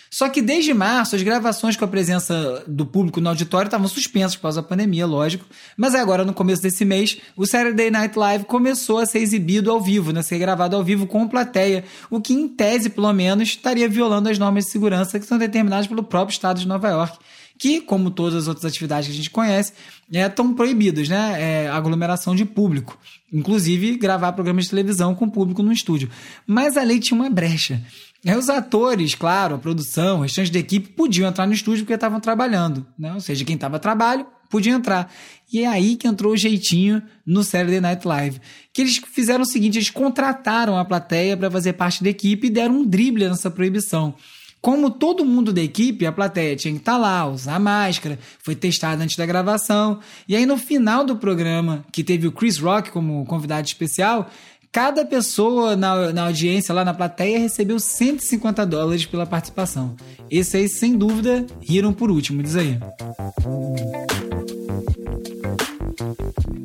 Só 0.09 0.29
que 0.29 0.41
desde 0.41 0.73
março, 0.73 1.15
as 1.15 1.23
gravações 1.23 1.75
com 1.75 1.85
a 1.85 1.87
presença 1.87 2.63
do 2.67 2.85
público 2.85 3.19
no 3.19 3.29
auditório 3.29 3.67
estavam 3.67 3.87
suspensas 3.87 4.35
por 4.35 4.43
causa 4.43 4.61
da 4.61 4.67
pandemia, 4.67 5.05
lógico. 5.05 5.45
Mas 5.75 5.93
agora, 5.93 6.23
no 6.23 6.33
começo 6.33 6.61
desse 6.61 6.85
mês, 6.85 7.17
o 7.35 7.45
Saturday 7.45 7.91
Night 7.91 8.17
Live 8.17 8.45
começou 8.45 8.99
a 8.99 9.05
ser 9.05 9.19
exibido 9.19 9.71
ao 9.71 9.81
vivo, 9.81 10.11
né? 10.11 10.21
ser 10.21 10.39
gravado 10.39 10.75
ao 10.75 10.83
vivo 10.83 11.07
com 11.07 11.27
plateia, 11.27 11.83
o 12.09 12.21
que, 12.21 12.33
em 12.33 12.47
tese, 12.47 12.89
pelo 12.89 13.11
menos, 13.13 13.49
estaria 13.49 13.87
violando 13.87 14.29
as 14.29 14.39
normas 14.39 14.65
de 14.65 14.71
segurança 14.71 15.19
que 15.19 15.25
são 15.25 15.37
determinadas 15.37 15.87
pelo 15.87 16.03
próprio 16.03 16.33
Estado 16.33 16.59
de 16.59 16.67
Nova 16.67 16.87
York 16.89 17.17
que, 17.57 17.81
como 17.81 18.11
todas 18.11 18.35
as 18.35 18.47
outras 18.47 18.65
atividades 18.65 19.07
que 19.07 19.13
a 19.13 19.15
gente 19.15 19.29
conhece, 19.29 19.73
estão 20.11 20.51
é, 20.51 20.53
proibidas, 20.53 21.09
né? 21.09 21.35
É, 21.39 21.69
aglomeração 21.69 22.35
de 22.35 22.45
público. 22.45 22.97
Inclusive, 23.31 23.97
gravar 23.97 24.31
programas 24.33 24.65
de 24.65 24.69
televisão 24.69 25.15
com 25.15 25.29
público 25.29 25.63
no 25.63 25.71
estúdio. 25.71 26.09
Mas 26.45 26.77
a 26.77 26.83
lei 26.83 26.99
tinha 26.99 27.19
uma 27.19 27.29
brecha. 27.29 27.81
Aí 28.25 28.35
os 28.35 28.49
atores, 28.49 29.15
claro, 29.15 29.55
a 29.55 29.57
produção, 29.57 30.19
o 30.19 30.21
restante 30.23 30.51
da 30.51 30.59
equipe 30.59 30.89
podiam 30.89 31.29
entrar 31.29 31.45
no 31.45 31.53
estúdio 31.53 31.83
porque 31.83 31.93
estavam 31.93 32.19
trabalhando, 32.19 32.85
né? 32.97 33.13
Ou 33.13 33.19
seja, 33.19 33.45
quem 33.45 33.55
estava 33.55 33.77
a 33.77 33.79
trabalho 33.79 34.25
podia 34.49 34.73
entrar. 34.73 35.11
E 35.51 35.61
é 35.61 35.67
aí 35.67 35.95
que 35.95 36.07
entrou 36.07 36.33
o 36.33 36.37
jeitinho 36.37 37.01
no 37.25 37.43
Saturday 37.43 37.79
Night 37.79 38.07
Live. 38.07 38.41
Que 38.73 38.81
eles 38.81 38.97
fizeram 38.97 39.43
o 39.43 39.47
seguinte, 39.47 39.77
eles 39.77 39.89
contrataram 39.89 40.77
a 40.77 40.85
plateia 40.85 41.37
para 41.37 41.51
fazer 41.51 41.73
parte 41.73 42.03
da 42.03 42.09
equipe 42.09 42.47
e 42.47 42.49
deram 42.49 42.79
um 42.79 42.85
drible 42.85 43.27
nessa 43.27 43.49
proibição. 43.49 44.13
Como 44.59 44.89
todo 44.89 45.23
mundo 45.23 45.53
da 45.53 45.61
equipe, 45.61 46.05
a 46.05 46.11
plateia 46.11 46.55
tinha 46.55 46.73
que 46.73 46.79
estar 46.79 46.93
tá 46.93 46.97
lá, 46.97 47.27
usar 47.27 47.59
máscara, 47.59 48.19
foi 48.43 48.55
testada 48.55 49.03
antes 49.03 49.15
da 49.15 49.25
gravação. 49.25 49.99
E 50.27 50.35
aí 50.35 50.45
no 50.45 50.57
final 50.57 51.05
do 51.05 51.15
programa, 51.15 51.85
que 51.91 52.03
teve 52.03 52.27
o 52.27 52.31
Chris 52.31 52.57
Rock 52.57 52.91
como 52.91 53.23
convidado 53.25 53.67
especial, 53.67 54.29
Cada 54.77 55.03
pessoa 55.03 55.75
na, 55.75 56.13
na 56.13 56.25
audiência, 56.25 56.71
lá 56.71 56.85
na 56.85 56.93
plateia, 56.93 57.39
recebeu 57.39 57.79
150 57.79 58.63
dólares 58.63 59.07
pela 59.07 59.25
participação. 59.25 59.95
Esses 60.29 60.53
aí, 60.53 60.69
sem 60.69 60.95
dúvida, 60.95 61.47
riram 61.59 61.91
por 61.91 62.11
último, 62.11 62.43
diz 62.43 62.55
aí. 62.55 62.77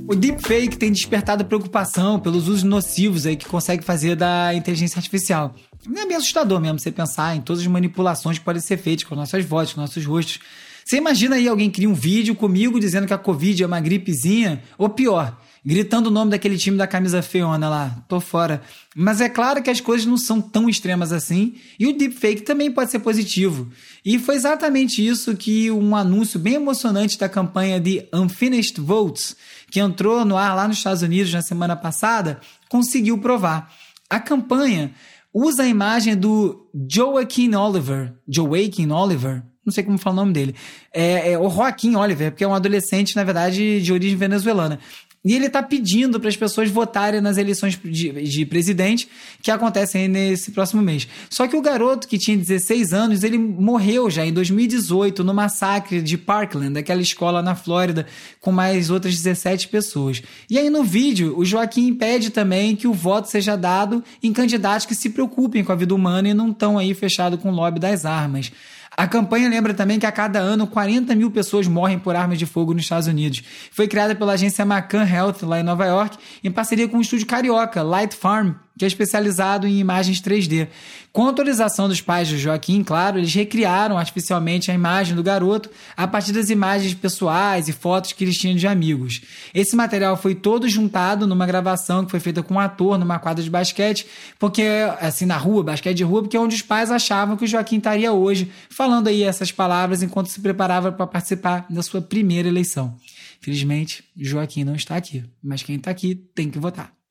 O 0.06 0.14
deepfake 0.14 0.76
tem 0.76 0.92
despertado 0.92 1.46
preocupação 1.46 2.20
pelos 2.20 2.48
usos 2.48 2.64
nocivos 2.64 3.24
aí 3.24 3.34
que 3.34 3.46
consegue 3.46 3.82
fazer 3.82 4.14
da 4.14 4.52
inteligência 4.52 4.98
artificial. 4.98 5.54
É 5.96 6.06
bem 6.06 6.14
assustador 6.14 6.60
mesmo 6.60 6.78
você 6.78 6.92
pensar 6.92 7.34
em 7.34 7.40
todas 7.40 7.62
as 7.62 7.68
manipulações 7.68 8.38
que 8.38 8.44
podem 8.44 8.60
ser 8.60 8.76
feitas 8.76 9.04
com 9.04 9.14
nossas 9.14 9.42
vozes, 9.42 9.72
com 9.72 9.80
nossos 9.80 10.04
rostos. 10.04 10.38
Você 10.84 10.98
imagina 10.98 11.36
aí 11.36 11.48
alguém 11.48 11.70
cria 11.70 11.88
um 11.88 11.94
vídeo 11.94 12.34
comigo 12.34 12.78
dizendo 12.78 13.06
que 13.06 13.14
a 13.14 13.18
Covid 13.18 13.62
é 13.62 13.66
uma 13.66 13.80
gripezinha, 13.80 14.62
ou 14.76 14.90
pior, 14.90 15.34
gritando 15.64 16.08
o 16.08 16.10
nome 16.10 16.30
daquele 16.30 16.58
time 16.58 16.76
da 16.76 16.86
camisa 16.86 17.22
feona 17.22 17.68
lá. 17.68 18.04
Tô 18.08 18.20
fora. 18.20 18.62
Mas 18.94 19.20
é 19.20 19.28
claro 19.28 19.62
que 19.62 19.70
as 19.70 19.80
coisas 19.80 20.06
não 20.06 20.16
são 20.16 20.40
tão 20.40 20.68
extremas 20.68 21.12
assim, 21.12 21.54
e 21.78 21.86
o 21.86 21.96
deepfake 21.96 22.42
também 22.42 22.70
pode 22.70 22.90
ser 22.90 22.98
positivo. 22.98 23.70
E 24.04 24.18
foi 24.18 24.34
exatamente 24.34 25.06
isso 25.06 25.36
que 25.36 25.70
um 25.70 25.94
anúncio 25.94 26.38
bem 26.38 26.54
emocionante 26.54 27.18
da 27.18 27.28
campanha 27.28 27.80
de 27.80 28.08
Unfinished 28.12 28.80
Votes, 28.80 29.36
que 29.70 29.80
entrou 29.80 30.24
no 30.24 30.36
ar 30.36 30.54
lá 30.54 30.66
nos 30.66 30.78
Estados 30.78 31.02
Unidos 31.02 31.32
na 31.32 31.42
semana 31.42 31.76
passada, 31.76 32.40
conseguiu 32.68 33.18
provar. 33.18 33.72
A 34.10 34.18
campanha 34.18 34.92
usa 35.32 35.62
a 35.62 35.68
imagem 35.68 36.16
do 36.16 36.68
Joaquin 36.90 37.54
Oliver, 37.54 38.12
Joaquin 38.28 38.90
Oliver, 38.90 39.42
não 39.64 39.72
sei 39.72 39.84
como 39.84 39.96
falar 39.96 40.14
o 40.14 40.16
nome 40.16 40.32
dele, 40.32 40.54
é, 40.92 41.32
é 41.32 41.38
o 41.38 41.48
Joaquim 41.48 41.94
Oliver, 41.94 42.32
porque 42.32 42.44
é 42.44 42.48
um 42.48 42.54
adolescente, 42.54 43.14
na 43.14 43.22
verdade, 43.22 43.80
de 43.80 43.92
origem 43.92 44.16
venezuelana. 44.16 44.78
E 45.24 45.36
ele 45.36 45.46
está 45.46 45.62
pedindo 45.62 46.18
para 46.18 46.28
as 46.28 46.36
pessoas 46.36 46.68
votarem 46.68 47.20
nas 47.20 47.36
eleições 47.36 47.78
de, 47.80 48.10
de, 48.10 48.44
presidente 48.44 49.08
que 49.40 49.52
acontecem 49.52 50.08
nesse 50.08 50.50
próximo 50.50 50.82
mês. 50.82 51.06
Só 51.30 51.46
que 51.46 51.54
o 51.54 51.62
garoto 51.62 52.08
que 52.08 52.18
tinha 52.18 52.36
16 52.36 52.92
anos, 52.92 53.22
ele 53.22 53.38
morreu 53.38 54.10
já 54.10 54.26
em 54.26 54.32
2018 54.32 55.22
no 55.22 55.32
massacre 55.32 56.02
de 56.02 56.18
Parkland, 56.18 56.76
aquela 56.76 57.00
escola 57.00 57.40
na 57.40 57.54
Flórida, 57.54 58.04
com 58.40 58.50
mais 58.50 58.90
outras 58.90 59.14
17 59.14 59.68
pessoas. 59.68 60.20
E 60.50 60.58
aí 60.58 60.68
no 60.68 60.82
vídeo, 60.82 61.38
o 61.38 61.44
Joaquim 61.44 61.94
pede 61.94 62.30
também 62.30 62.74
que 62.74 62.88
o 62.88 62.92
voto 62.92 63.28
seja 63.28 63.54
dado 63.54 64.02
em 64.20 64.32
candidatos 64.32 64.86
que 64.86 64.94
se 64.94 65.10
preocupem 65.10 65.62
com 65.62 65.70
a 65.70 65.76
vida 65.76 65.94
humana 65.94 66.30
e 66.30 66.34
não 66.34 66.50
estão 66.50 66.76
aí 66.76 66.94
fechados 66.94 67.38
com 67.40 67.52
o 67.52 67.54
lobby 67.54 67.78
das 67.78 68.04
armas. 68.04 68.50
A 68.96 69.06
campanha 69.06 69.48
lembra 69.48 69.72
também 69.72 69.98
que 69.98 70.04
a 70.04 70.12
cada 70.12 70.38
ano 70.38 70.66
40 70.66 71.14
mil 71.14 71.30
pessoas 71.30 71.66
morrem 71.66 71.98
por 71.98 72.14
armas 72.14 72.38
de 72.38 72.44
fogo 72.44 72.74
nos 72.74 72.82
Estados 72.82 73.08
Unidos. 73.08 73.42
Foi 73.70 73.88
criada 73.88 74.14
pela 74.14 74.34
agência 74.34 74.64
McCann 74.64 75.08
Health, 75.08 75.42
lá 75.42 75.60
em 75.60 75.62
Nova 75.62 75.86
York, 75.86 76.18
em 76.44 76.50
parceria 76.50 76.86
com 76.86 76.98
o 76.98 77.00
estúdio 77.00 77.26
carioca 77.26 77.82
Light 77.82 78.14
Farm, 78.14 78.52
que 78.78 78.84
é 78.84 78.88
especializado 78.88 79.66
em 79.66 79.78
imagens 79.78 80.20
3D. 80.20 80.68
Com 81.12 81.26
autorização 81.26 81.88
dos 81.88 82.00
pais 82.00 82.26
de 82.26 82.38
Joaquim, 82.38 82.82
claro, 82.82 83.18
eles 83.18 83.34
recriaram 83.34 83.98
artificialmente 83.98 84.70
a 84.70 84.74
imagem 84.74 85.14
do 85.14 85.22
garoto 85.22 85.70
a 85.94 86.06
partir 86.06 86.32
das 86.32 86.48
imagens 86.48 86.94
pessoais 86.94 87.68
e 87.68 87.72
fotos 87.72 88.12
que 88.12 88.24
eles 88.24 88.38
tinham 88.38 88.56
de 88.56 88.66
amigos. 88.66 89.20
Esse 89.52 89.76
material 89.76 90.16
foi 90.16 90.34
todo 90.34 90.68
juntado 90.68 91.26
numa 91.26 91.46
gravação 91.46 92.04
que 92.04 92.10
foi 92.10 92.20
feita 92.20 92.42
com 92.42 92.54
um 92.54 92.60
ator 92.60 92.98
numa 92.98 93.18
quadra 93.18 93.44
de 93.44 93.50
basquete, 93.50 94.06
porque 94.38 94.62
assim 95.00 95.26
na 95.26 95.36
rua, 95.36 95.62
basquete 95.62 95.98
de 95.98 96.04
rua, 96.04 96.22
porque 96.22 96.36
é 96.36 96.40
onde 96.40 96.54
os 96.54 96.62
pais 96.62 96.90
achavam 96.90 97.36
que 97.36 97.44
o 97.44 97.48
Joaquim 97.48 97.76
estaria 97.76 98.12
hoje, 98.12 98.50
falando 98.70 99.08
aí 99.08 99.22
essas 99.22 99.52
palavras 99.52 100.02
enquanto 100.02 100.28
se 100.28 100.40
preparava 100.40 100.90
para 100.90 101.06
participar 101.06 101.66
da 101.68 101.82
sua 101.82 102.00
primeira 102.00 102.48
eleição. 102.48 102.96
Felizmente, 103.40 104.04
Joaquim 104.16 104.64
não 104.64 104.74
está 104.74 104.96
aqui, 104.96 105.24
mas 105.42 105.62
quem 105.62 105.76
está 105.76 105.90
aqui 105.90 106.14
tem 106.14 106.48
que 106.48 106.58
votar. 106.58 107.01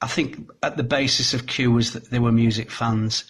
I 0.00 0.06
think 0.06 0.50
at 0.62 0.76
the 0.76 0.82
basis 0.82 1.34
of 1.34 1.46
Q 1.46 1.72
was 1.72 1.92
that 1.92 2.10
they 2.10 2.18
were 2.18 2.32
music 2.32 2.70
fans, 2.70 3.24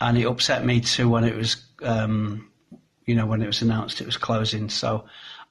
and 0.00 0.18
it 0.18 0.26
upset 0.26 0.64
me 0.64 0.80
too 0.80 1.08
when 1.08 1.24
it 1.24 1.34
was, 1.34 1.56
um, 1.82 2.50
you 3.06 3.14
know, 3.14 3.26
when 3.26 3.42
it 3.42 3.46
was 3.46 3.62
announced 3.62 4.00
it 4.00 4.06
was 4.06 4.16
closing. 4.16 4.68
So. 4.68 5.04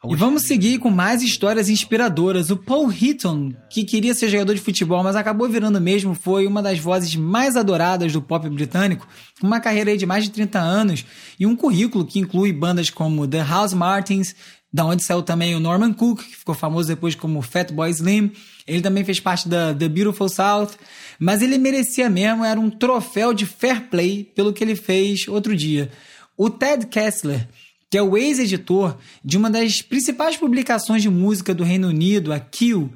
E 0.07 0.15
vamos 0.15 0.43
seguir 0.43 0.77
com 0.77 0.91
mais 0.91 1.23
histórias 1.23 1.67
inspiradoras. 1.67 2.51
O 2.51 2.57
Paul 2.57 2.91
Hitton, 2.91 3.53
que 3.69 3.83
queria 3.83 4.13
ser 4.13 4.29
jogador 4.29 4.53
de 4.53 4.61
futebol, 4.61 5.01
mas 5.03 5.15
acabou 5.15 5.49
virando 5.49 5.81
mesmo, 5.81 6.13
foi 6.13 6.45
uma 6.45 6.61
das 6.61 6.77
vozes 6.77 7.15
mais 7.15 7.55
adoradas 7.55 8.13
do 8.13 8.21
pop 8.21 8.47
britânico, 8.49 9.07
com 9.39 9.47
uma 9.47 9.59
carreira 9.59 9.97
de 9.97 10.05
mais 10.05 10.23
de 10.23 10.29
30 10.29 10.59
anos 10.59 11.05
e 11.39 11.45
um 11.47 11.55
currículo 11.55 12.05
que 12.05 12.19
inclui 12.19 12.53
bandas 12.53 12.91
como 12.91 13.27
The 13.27 13.43
House 13.43 13.73
Martins, 13.73 14.35
da 14.75 14.83
onde 14.83 15.05
saiu 15.05 15.23
também 15.23 15.55
o 15.55 15.59
Norman 15.61 15.93
Cook, 15.93 16.21
que 16.21 16.35
ficou 16.35 16.53
famoso 16.53 16.89
depois 16.89 17.15
como 17.15 17.41
Fatboy 17.41 17.89
Slim. 17.89 18.29
Ele 18.67 18.81
também 18.81 19.05
fez 19.05 19.21
parte 19.21 19.47
da 19.47 19.73
The 19.73 19.87
Beautiful 19.87 20.27
South, 20.27 20.71
mas 21.17 21.41
ele 21.41 21.57
merecia 21.57 22.09
mesmo, 22.09 22.43
era 22.43 22.59
um 22.59 22.69
troféu 22.69 23.33
de 23.33 23.45
fair 23.45 23.87
play 23.89 24.29
pelo 24.35 24.51
que 24.51 24.61
ele 24.61 24.75
fez 24.75 25.29
outro 25.29 25.55
dia. 25.55 25.89
O 26.35 26.49
Ted 26.49 26.87
Kessler, 26.87 27.47
que 27.89 27.97
é 27.97 28.01
o 28.01 28.17
ex-editor 28.17 28.97
de 29.23 29.37
uma 29.37 29.49
das 29.49 29.81
principais 29.81 30.35
publicações 30.35 31.01
de 31.01 31.09
música 31.09 31.53
do 31.53 31.63
Reino 31.63 31.87
Unido, 31.87 32.33
a 32.33 32.39
Q, 32.41 32.89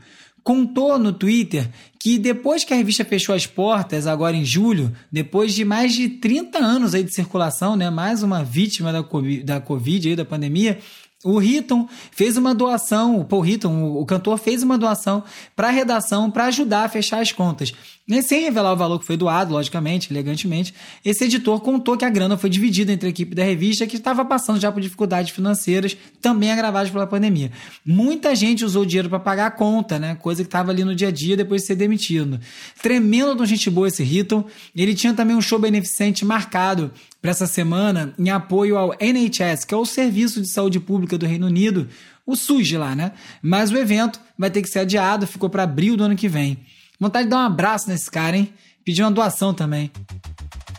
contou 0.44 1.00
no 1.00 1.14
Twitter 1.14 1.70
que 1.98 2.18
depois 2.18 2.66
que 2.66 2.74
a 2.74 2.78
revista 2.78 3.06
fechou 3.06 3.34
as 3.34 3.46
portas, 3.46 4.06
agora 4.06 4.36
em 4.36 4.44
julho, 4.44 4.94
depois 5.10 5.54
de 5.54 5.64
mais 5.64 5.94
de 5.94 6.10
30 6.10 6.58
anos 6.58 6.94
aí 6.94 7.04
de 7.04 7.14
circulação, 7.14 7.78
né, 7.78 7.90
mais 7.90 8.22
uma 8.22 8.44
vítima 8.44 8.92
da 8.92 9.02
COVID, 9.02 9.44
da, 9.44 9.62
COVID 9.62 10.10
aí, 10.10 10.16
da 10.18 10.26
pandemia, 10.26 10.78
o 11.24 11.42
Hitton 11.42 11.86
fez 12.12 12.38
uma 12.38 12.56
doação, 12.56 13.20
o 13.20 13.26
Paul 13.26 13.46
Hitton, 13.46 13.92
o, 13.98 14.06
cantor, 14.06 14.38
fez 14.38 14.64
uma 14.64 14.78
doação 14.78 15.22
para 15.54 15.68
a 15.68 15.72
redação 15.72 16.32
para 16.32 16.46
ajudar 16.46 16.86
a 16.86 16.90
fechar 16.90 17.20
as 17.20 17.34
contas. 17.34 17.74
E 18.08 18.24
sem 18.24 18.42
revelar 18.42 18.74
o 18.74 18.78
valor 18.78 18.98
que 19.00 19.06
foi 19.06 19.18
doado, 19.18 19.54
logicamente, 19.54 20.12
elegantemente, 20.12 20.74
esse 21.06 21.26
editor 21.26 21.60
contou 21.60 21.96
que 21.96 22.06
a 22.06 22.10
grana 22.10 22.38
foi 22.38 22.50
dividida 22.50 22.92
entre 22.92 23.08
a 23.08 23.10
equipe 23.10 23.36
da 23.36 23.44
revista 23.44 23.86
que 23.86 23.98
estava 23.98 24.26
passando 24.26 24.60
já 24.60 24.72
por 24.72 24.82
dificuldades 24.82 25.32
financeiras, 25.32 25.96
também 26.20 26.52
agravadas 26.52 26.90
pela 26.90 27.06
pandemia. 27.06 27.52
Muita 27.86 28.34
gente 28.34 28.66
usou 28.66 28.84
dinheiro 28.84 29.10
para 29.10 29.20
pagar 29.20 29.46
a 29.48 29.52
conta, 29.52 30.00
né? 30.00 30.16
Coisa 30.16 30.42
que 30.42 30.48
estava 30.48 30.72
ali 30.72 30.84
no 30.84 30.96
dia 30.96 31.10
a 31.10 31.12
dia 31.12 31.38
depois 31.38 31.62
de 31.62 31.68
ser 31.68 31.76
demitido. 31.76 32.40
Tremendo 32.82 33.36
de 33.36 33.46
gente 33.46 33.70
boa 33.70 33.90
esse 33.90 34.02
Hitton. 34.02 34.46
Ele 34.76 34.96
tinha 34.96 35.14
também 35.14 35.36
um 35.36 35.42
show 35.42 35.60
beneficente 35.60 36.26
marcado 36.26 36.92
para 37.22 37.32
essa 37.32 37.46
semana 37.46 38.14
em 38.18 38.30
apoio 38.30 38.78
ao 38.78 38.96
NHS, 39.00 39.66
que 39.66 39.74
é 39.74 39.78
o 39.78 39.86
Serviço 39.86 40.42
de 40.42 40.50
Saúde 40.50 40.80
Pública 40.80 41.09
do 41.18 41.26
Reino 41.26 41.48
Unido, 41.48 41.88
o 42.26 42.36
SUS 42.36 42.72
lá, 42.74 42.96
né? 42.96 43.12
Mas 43.42 43.72
o 43.72 43.78
evento 43.78 44.20
vai 44.38 44.50
ter 44.50 44.62
que 44.62 44.70
ser 44.70 44.80
adiado, 44.80 45.26
ficou 45.26 45.50
para 45.50 45.64
abril 45.64 45.98
do 45.98 46.04
ano 46.04 46.16
que 46.16 46.28
vem. 46.28 46.60
Vontade 47.00 47.26
de 47.26 47.32
dar 47.32 47.38
um 47.38 47.46
abraço 47.46 47.90
nesse 47.90 48.10
cara, 48.12 48.38
hein? 48.38 48.54
Pedir 48.84 49.04
uma 49.04 49.12
doação 49.12 49.54
também. 49.54 49.92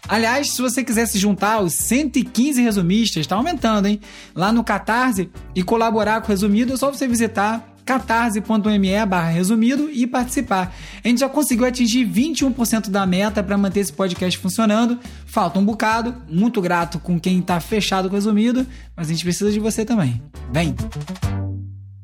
Aliás, 0.09 0.51
se 0.51 0.61
você 0.61 0.83
quiser 0.83 1.07
se 1.07 1.19
juntar 1.19 1.55
aos 1.55 1.75
115 1.75 2.61
resumistas, 2.61 3.21
está 3.21 3.37
aumentando, 3.37 3.87
hein? 3.87 4.01
Lá 4.35 4.53
no 4.53 4.65
Catarse 4.65 5.31
e 5.55 5.63
colaborar 5.63 6.21
com 6.21 6.27
o 6.27 6.31
resumido, 6.31 6.73
é 6.73 6.77
só 6.77 6.91
você 6.91 7.07
visitar 7.07 7.70
catarse.me 7.91 9.07
barra 9.07 9.31
resumido 9.31 9.91
e 9.91 10.07
participar. 10.07 10.73
A 11.03 11.09
gente 11.09 11.21
já 11.21 11.29
conseguiu 11.29 11.67
atingir 11.67 12.07
21% 12.07 12.89
da 12.89 13.05
meta 13.05 13.43
para 13.43 13.59
manter 13.59 13.81
esse 13.81 13.93
podcast 13.93 14.39
funcionando. 14.39 14.99
Falta 15.27 15.59
um 15.59 15.65
bocado, 15.65 16.15
muito 16.29 16.61
grato 16.61 17.01
com 17.01 17.19
quem 17.19 17.41
está 17.41 17.59
fechado 17.59 18.09
com 18.09 18.15
o 18.15 18.17
resumido, 18.17 18.65
mas 18.97 19.09
a 19.09 19.13
gente 19.13 19.25
precisa 19.25 19.51
de 19.51 19.59
você 19.59 19.85
também. 19.85 20.23
Vem! 20.53 20.75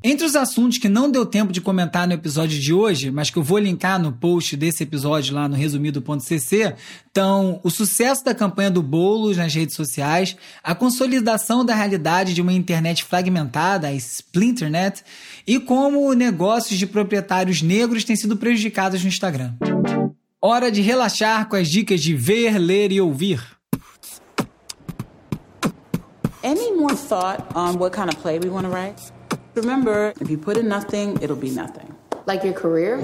Entre 0.09 0.25
os 0.25 0.37
assuntos 0.37 0.79
que 0.79 0.89
não 0.89 1.11
deu 1.11 1.27
tempo 1.27 1.53
de 1.53 1.61
comentar 1.61 2.07
no 2.07 2.13
episódio 2.13 2.61
de 2.61 2.73
hoje, 2.73 3.11
mas 3.11 3.29
que 3.29 3.39
eu 3.39 3.43
vou 3.43 3.59
linkar 3.59 4.01
no 4.01 4.13
post 4.13 4.57
desse 4.57 4.85
episódio 4.85 5.35
lá 5.35 5.49
no 5.49 5.57
resumido.cc, 5.57 6.77
estão 7.05 7.61
o 7.65 7.71
sucesso 7.71 8.25
da 8.25 8.33
campanha 8.33 8.71
do 8.71 8.85
Boulos 8.85 9.37
nas 9.37 9.53
redes 9.53 9.75
sociais, 9.75 10.37
a 10.63 10.77
consolidação 10.77 11.65
da 11.65 11.75
realidade 11.75 12.35
de 12.35 12.41
uma 12.41 12.53
internet 12.53 13.03
fragmentada, 13.03 13.89
a 13.89 13.95
Splinternet, 13.95 15.03
e 15.45 15.59
como 15.59 16.15
negócios 16.15 16.79
de 16.79 16.87
proprietários 16.87 17.61
negros 17.61 18.05
têm 18.05 18.15
sido 18.15 18.37
prejudicados 18.37 19.03
no 19.03 19.09
Instagram. 19.09 19.55
Hora 20.41 20.71
de 20.71 20.83
relaxar 20.83 21.49
com 21.49 21.57
as 21.57 21.67
dicas 21.67 22.01
de 22.01 22.15
ver, 22.15 22.59
ler 22.59 22.93
e 22.93 23.01
ouvir. 23.01 23.43
Any 26.45 26.71
more 26.77 26.95
thought 26.95 27.43
on 27.57 27.77
what 27.81 27.91
kind 27.91 28.09
of 28.09 28.23
play 28.23 28.39
we 28.39 28.49
want 28.49 28.69
to 28.69 28.73
write? 28.73 29.16
Remember, 29.57 30.13
if 30.21 30.29
you 30.29 30.37
put 30.37 30.59
in 30.59 30.69
nothing, 30.69 31.19
it'll 31.23 31.35
be 31.35 31.49
nothing. 31.49 31.95
Like 32.27 32.45
your 32.45 32.53
career? 32.53 33.01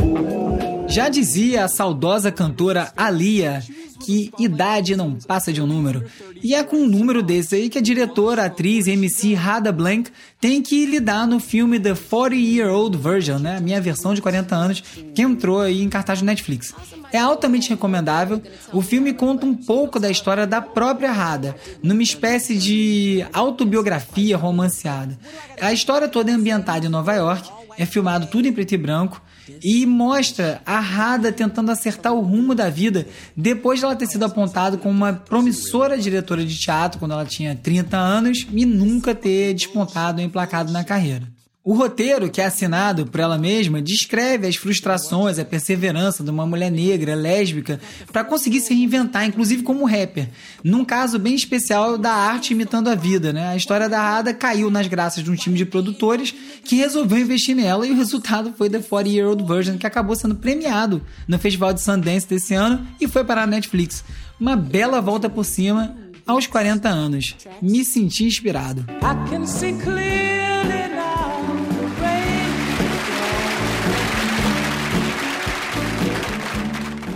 Já 0.92 1.08
dizia 1.08 1.64
a 1.64 1.68
saudosa 1.68 2.30
cantora 2.30 2.92
Alia 2.94 3.62
que 4.04 4.30
idade 4.38 4.94
não 4.94 5.14
passa 5.14 5.50
de 5.50 5.62
um 5.62 5.66
número. 5.66 6.04
E 6.42 6.54
é 6.54 6.62
com 6.62 6.76
um 6.76 6.86
número 6.86 7.22
desse 7.22 7.54
aí 7.54 7.70
que 7.70 7.78
a 7.78 7.80
diretora, 7.80 8.44
atriz 8.44 8.86
e 8.86 8.90
MC 8.90 9.32
Rada 9.32 9.72
Blank 9.72 10.10
tem 10.38 10.60
que 10.60 10.84
lidar 10.84 11.26
no 11.26 11.40
filme 11.40 11.80
The 11.80 11.94
40 11.94 12.34
Year 12.34 12.70
Old 12.70 12.98
Version, 12.98 13.38
né? 13.38 13.56
A 13.56 13.60
minha 13.60 13.80
versão 13.80 14.12
de 14.12 14.20
40 14.20 14.54
anos, 14.54 14.82
que 15.14 15.22
entrou 15.22 15.62
aí 15.62 15.80
em 15.80 15.88
cartaz 15.88 16.18
do 16.18 16.26
Netflix. 16.26 16.74
É 17.10 17.18
altamente 17.18 17.70
recomendável. 17.70 18.42
O 18.70 18.82
filme 18.82 19.14
conta 19.14 19.46
um 19.46 19.54
pouco 19.54 19.98
da 19.98 20.10
história 20.10 20.46
da 20.46 20.60
própria 20.60 21.10
Rada, 21.10 21.56
numa 21.82 22.02
espécie 22.02 22.58
de 22.58 23.24
autobiografia 23.32 24.36
romanceada. 24.36 25.18
A 25.58 25.72
história 25.72 26.06
toda 26.06 26.30
é 26.30 26.34
ambientada 26.34 26.84
em 26.84 26.90
Nova 26.90 27.14
York, 27.14 27.48
é 27.78 27.86
filmado 27.86 28.26
tudo 28.26 28.46
em 28.46 28.52
preto 28.52 28.74
e 28.74 28.76
branco 28.76 29.22
e 29.62 29.84
mostra 29.86 30.60
a 30.64 30.80
Rada 30.80 31.32
tentando 31.32 31.70
acertar 31.70 32.12
o 32.12 32.20
rumo 32.20 32.54
da 32.54 32.68
vida 32.68 33.06
depois 33.36 33.78
de 33.78 33.84
ela 33.84 33.96
ter 33.96 34.06
sido 34.06 34.24
apontada 34.24 34.76
como 34.76 34.94
uma 34.94 35.12
promissora 35.12 35.98
diretora 35.98 36.44
de 36.44 36.58
teatro 36.58 36.98
quando 36.98 37.12
ela 37.12 37.24
tinha 37.24 37.56
30 37.56 37.96
anos 37.96 38.46
e 38.52 38.64
nunca 38.64 39.14
ter 39.14 39.54
despontado 39.54 40.20
ou 40.20 40.26
emplacado 40.26 40.72
na 40.72 40.84
carreira. 40.84 41.26
O 41.64 41.74
roteiro, 41.74 42.28
que 42.28 42.40
é 42.40 42.46
assinado 42.46 43.06
por 43.06 43.20
ela 43.20 43.38
mesma, 43.38 43.80
descreve 43.80 44.48
as 44.48 44.56
frustrações, 44.56 45.38
a 45.38 45.44
perseverança 45.44 46.24
de 46.24 46.28
uma 46.28 46.44
mulher 46.44 46.72
negra, 46.72 47.14
lésbica, 47.14 47.78
para 48.12 48.24
conseguir 48.24 48.60
se 48.60 48.74
reinventar, 48.74 49.24
inclusive 49.24 49.62
como 49.62 49.84
rapper. 49.84 50.28
Num 50.64 50.84
caso 50.84 51.20
bem 51.20 51.36
especial 51.36 51.96
da 51.96 52.12
arte 52.12 52.52
imitando 52.52 52.88
a 52.88 52.96
vida, 52.96 53.32
né? 53.32 53.50
A 53.50 53.56
história 53.56 53.88
da 53.88 54.00
Ada 54.00 54.34
caiu 54.34 54.72
nas 54.72 54.88
graças 54.88 55.22
de 55.22 55.30
um 55.30 55.36
time 55.36 55.56
de 55.56 55.64
produtores 55.64 56.34
que 56.64 56.74
resolveu 56.74 57.18
investir 57.18 57.54
nela 57.54 57.86
e 57.86 57.92
o 57.92 57.96
resultado 57.96 58.52
foi 58.58 58.68
The 58.68 58.80
40 58.80 59.08
Year 59.08 59.28
Old 59.28 59.44
Version, 59.44 59.78
que 59.78 59.86
acabou 59.86 60.16
sendo 60.16 60.34
premiado 60.34 61.00
no 61.28 61.38
Festival 61.38 61.72
de 61.72 61.80
Sundance 61.80 62.26
desse 62.26 62.54
ano 62.54 62.84
e 63.00 63.06
foi 63.06 63.22
para 63.22 63.44
a 63.44 63.46
Netflix. 63.46 64.02
Uma 64.40 64.56
bela 64.56 65.00
volta 65.00 65.30
por 65.30 65.44
cima 65.44 65.96
aos 66.26 66.44
40 66.44 66.88
anos. 66.88 67.36
Me 67.62 67.84
senti 67.84 68.24
inspirado. 68.24 68.84
I 69.00 70.21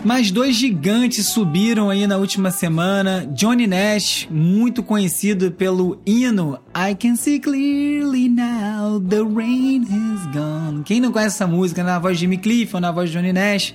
Mais 0.06 0.30
dois 0.30 0.54
gigantes 0.54 1.26
subiram 1.26 1.90
aí 1.90 2.06
na 2.06 2.16
última 2.16 2.52
semana. 2.52 3.26
Johnny 3.34 3.66
Nash, 3.66 4.28
muito 4.30 4.80
conhecido 4.80 5.50
pelo 5.50 6.00
hino 6.06 6.60
I 6.72 6.94
Can 6.94 7.16
See 7.16 7.40
Clearly 7.40 8.28
Now, 8.28 9.00
The 9.00 9.16
Rain 9.16 9.82
Is 9.82 10.26
Gone. 10.32 10.84
Quem 10.84 11.00
não 11.00 11.10
conhece 11.10 11.34
essa 11.34 11.46
música, 11.48 11.82
na 11.82 11.98
voz 11.98 12.16
de 12.16 12.20
Jimmy 12.20 12.38
Cliff 12.38 12.72
ou 12.72 12.80
na 12.80 12.92
voz 12.92 13.10
de 13.10 13.16
Johnny 13.16 13.32
Nash, 13.32 13.74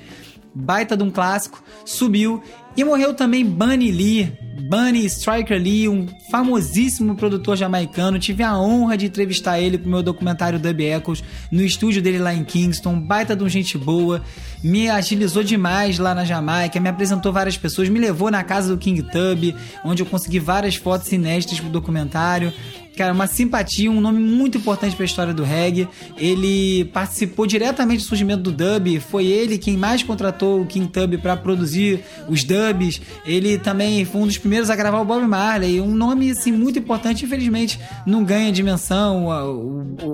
baita 0.55 0.95
de 0.95 1.03
um 1.03 1.11
clássico, 1.11 1.61
subiu. 1.83 2.41
E 2.77 2.83
morreu 2.85 3.13
também 3.13 3.43
Bunny 3.43 3.91
Lee, 3.91 4.31
Bunny 4.61 5.05
Striker 5.05 5.59
Lee, 5.59 5.89
um 5.89 6.07
famosíssimo 6.29 7.15
produtor 7.15 7.57
jamaicano. 7.57 8.19
Tive 8.19 8.43
a 8.43 8.57
honra 8.57 8.97
de 8.97 9.07
entrevistar 9.07 9.59
ele 9.59 9.77
pro 9.77 9.89
meu 9.89 10.03
documentário 10.03 10.59
Dub 10.59 10.79
Echoes 10.79 11.23
no 11.51 11.61
estúdio 11.61 12.01
dele 12.01 12.19
lá 12.19 12.33
em 12.33 12.43
Kingston. 12.43 12.99
Baita 12.99 13.35
de 13.35 13.43
um 13.43 13.49
gente 13.49 13.77
boa, 13.77 14.21
me 14.63 14.89
agilizou 14.89 15.43
demais 15.43 15.97
lá 15.97 16.13
na 16.13 16.23
Jamaica, 16.23 16.79
me 16.79 16.89
apresentou 16.89 17.33
várias 17.33 17.57
pessoas, 17.57 17.89
me 17.89 17.99
levou 17.99 18.29
na 18.29 18.43
casa 18.43 18.69
do 18.73 18.77
King 18.77 19.01
Tub, 19.03 19.55
onde 19.83 20.01
eu 20.01 20.05
consegui 20.05 20.39
várias 20.39 20.75
fotos 20.75 21.11
inéditas 21.11 21.59
pro 21.59 21.69
documentário. 21.69 22.53
Cara, 22.95 23.13
uma 23.13 23.25
simpatia, 23.25 23.89
um 23.89 24.01
nome 24.01 24.19
muito 24.19 24.57
importante 24.57 24.95
para 24.95 25.03
a 25.03 25.05
história 25.05 25.33
do 25.33 25.43
reggae. 25.43 25.87
Ele 26.17 26.85
participou 26.85 27.47
diretamente 27.47 28.03
do 28.03 28.07
surgimento 28.07 28.43
do 28.43 28.51
dub, 28.51 28.99
foi 28.99 29.25
ele 29.27 29.57
quem 29.57 29.77
mais 29.77 30.03
contratou 30.03 30.61
o 30.61 30.65
King 30.65 30.87
Tub 30.87 31.17
para 31.21 31.37
produzir 31.37 32.01
os 32.27 32.43
dubs. 32.43 33.01
Ele 33.25 33.57
também 33.57 34.03
foi 34.03 34.21
um 34.21 34.27
dos 34.27 34.37
primeiros 34.37 34.50
a 34.51 34.75
gravar 34.75 34.99
o 34.99 35.05
Bob 35.05 35.25
Marley, 35.25 35.79
um 35.79 35.95
nome 35.95 36.31
assim 36.31 36.51
muito 36.51 36.77
importante, 36.77 37.23
infelizmente 37.23 37.79
não 38.05 38.23
ganha 38.23 38.51
dimensão, 38.51 39.27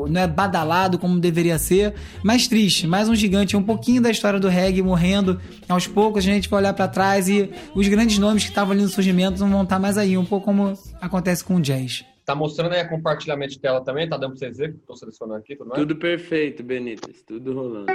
não 0.08 0.21
é 0.21 0.28
badalado 0.28 1.00
como 1.00 1.19
deveria 1.19 1.58
ser, 1.58 1.95
mas 2.23 2.47
triste, 2.47 2.86
mais 2.86 3.10
um 3.10 3.15
gigante, 3.15 3.58
um 3.58 3.63
pouquinho 3.63 4.02
da 4.02 4.12
história 4.12 4.39
do 4.39 4.47
reggae 4.47 4.82
morrendo. 4.82 5.41
Aos 5.67 5.88
poucos 5.88 6.23
a 6.23 6.28
gente 6.28 6.47
vai 6.47 6.60
olhar 6.60 6.73
para 6.73 6.88
trás 6.88 7.28
e 7.28 7.50
os 7.73 7.88
grandes 7.88 8.19
nomes 8.19 8.43
que 8.43 8.50
estavam 8.50 8.73
ali 8.73 8.84
no 8.84 8.89
surgimento 8.89 9.39
não 9.39 9.50
vão 9.50 9.63
estar 9.63 9.80
mais 9.80 9.97
aí, 9.97 10.17
um 10.17 10.26
pouco 10.26 10.45
como 10.45 10.78
acontece 11.02 11.43
com 11.43 11.56
o 11.56 11.62
jazz. 11.62 12.06
Tá 12.23 12.36
mostrando 12.36 12.73
aí 12.73 12.82
a 12.82 12.88
compartilhamento 12.88 13.54
de 13.54 13.60
tela 13.60 13.82
também? 13.82 14.08
Tá 14.08 14.17
dando 14.17 14.32
pra 14.32 14.39
vocês 14.39 14.58
ver? 14.58 14.76
Tô 14.86 14.95
selecionando 14.95 15.39
aqui, 15.39 15.56
tudo 15.56 15.69
mais? 15.69 15.80
Tudo 15.80 15.95
perfeito, 15.95 16.62
Benítez. 16.62 17.23
Tudo 17.26 17.54
rolando. 17.54 17.88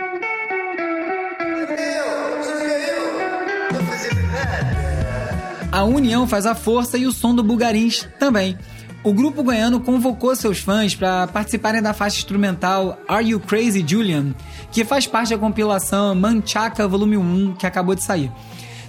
A 5.72 5.84
união 5.84 6.28
faz 6.28 6.44
a 6.44 6.54
força 6.54 6.98
e 6.98 7.06
o 7.06 7.12
som 7.12 7.34
do 7.34 7.42
Bugarins 7.42 8.06
também. 8.18 8.58
O 9.02 9.10
grupo 9.10 9.42
goiano 9.42 9.80
convocou 9.80 10.36
seus 10.36 10.58
fãs 10.58 10.94
para 10.94 11.26
participarem 11.28 11.80
da 11.80 11.94
faixa 11.94 12.18
instrumental 12.18 13.00
Are 13.08 13.26
You 13.26 13.40
Crazy 13.40 13.82
Julian, 13.84 14.34
que 14.70 14.84
faz 14.84 15.06
parte 15.06 15.30
da 15.30 15.38
compilação 15.38 16.14
Manchaca 16.14 16.86
Volume 16.86 17.16
1, 17.16 17.54
que 17.54 17.66
acabou 17.66 17.94
de 17.94 18.02
sair. 18.02 18.30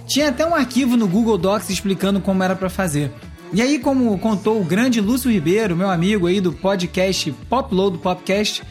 Tinha 0.06 0.28
até 0.28 0.44
um 0.44 0.54
arquivo 0.54 0.94
no 0.94 1.08
Google 1.08 1.38
Docs 1.38 1.70
explicando 1.70 2.20
como 2.20 2.42
era 2.42 2.54
para 2.54 2.68
fazer. 2.68 3.10
E 3.50 3.62
aí, 3.62 3.78
como 3.78 4.18
contou 4.18 4.60
o 4.60 4.64
grande 4.64 5.00
Lúcio 5.00 5.30
Ribeiro, 5.30 5.74
meu 5.74 5.88
amigo 5.88 6.26
aí 6.26 6.38
do 6.38 6.52
podcast 6.52 7.32
Popload 7.48 7.96
Podcast, 7.96 8.62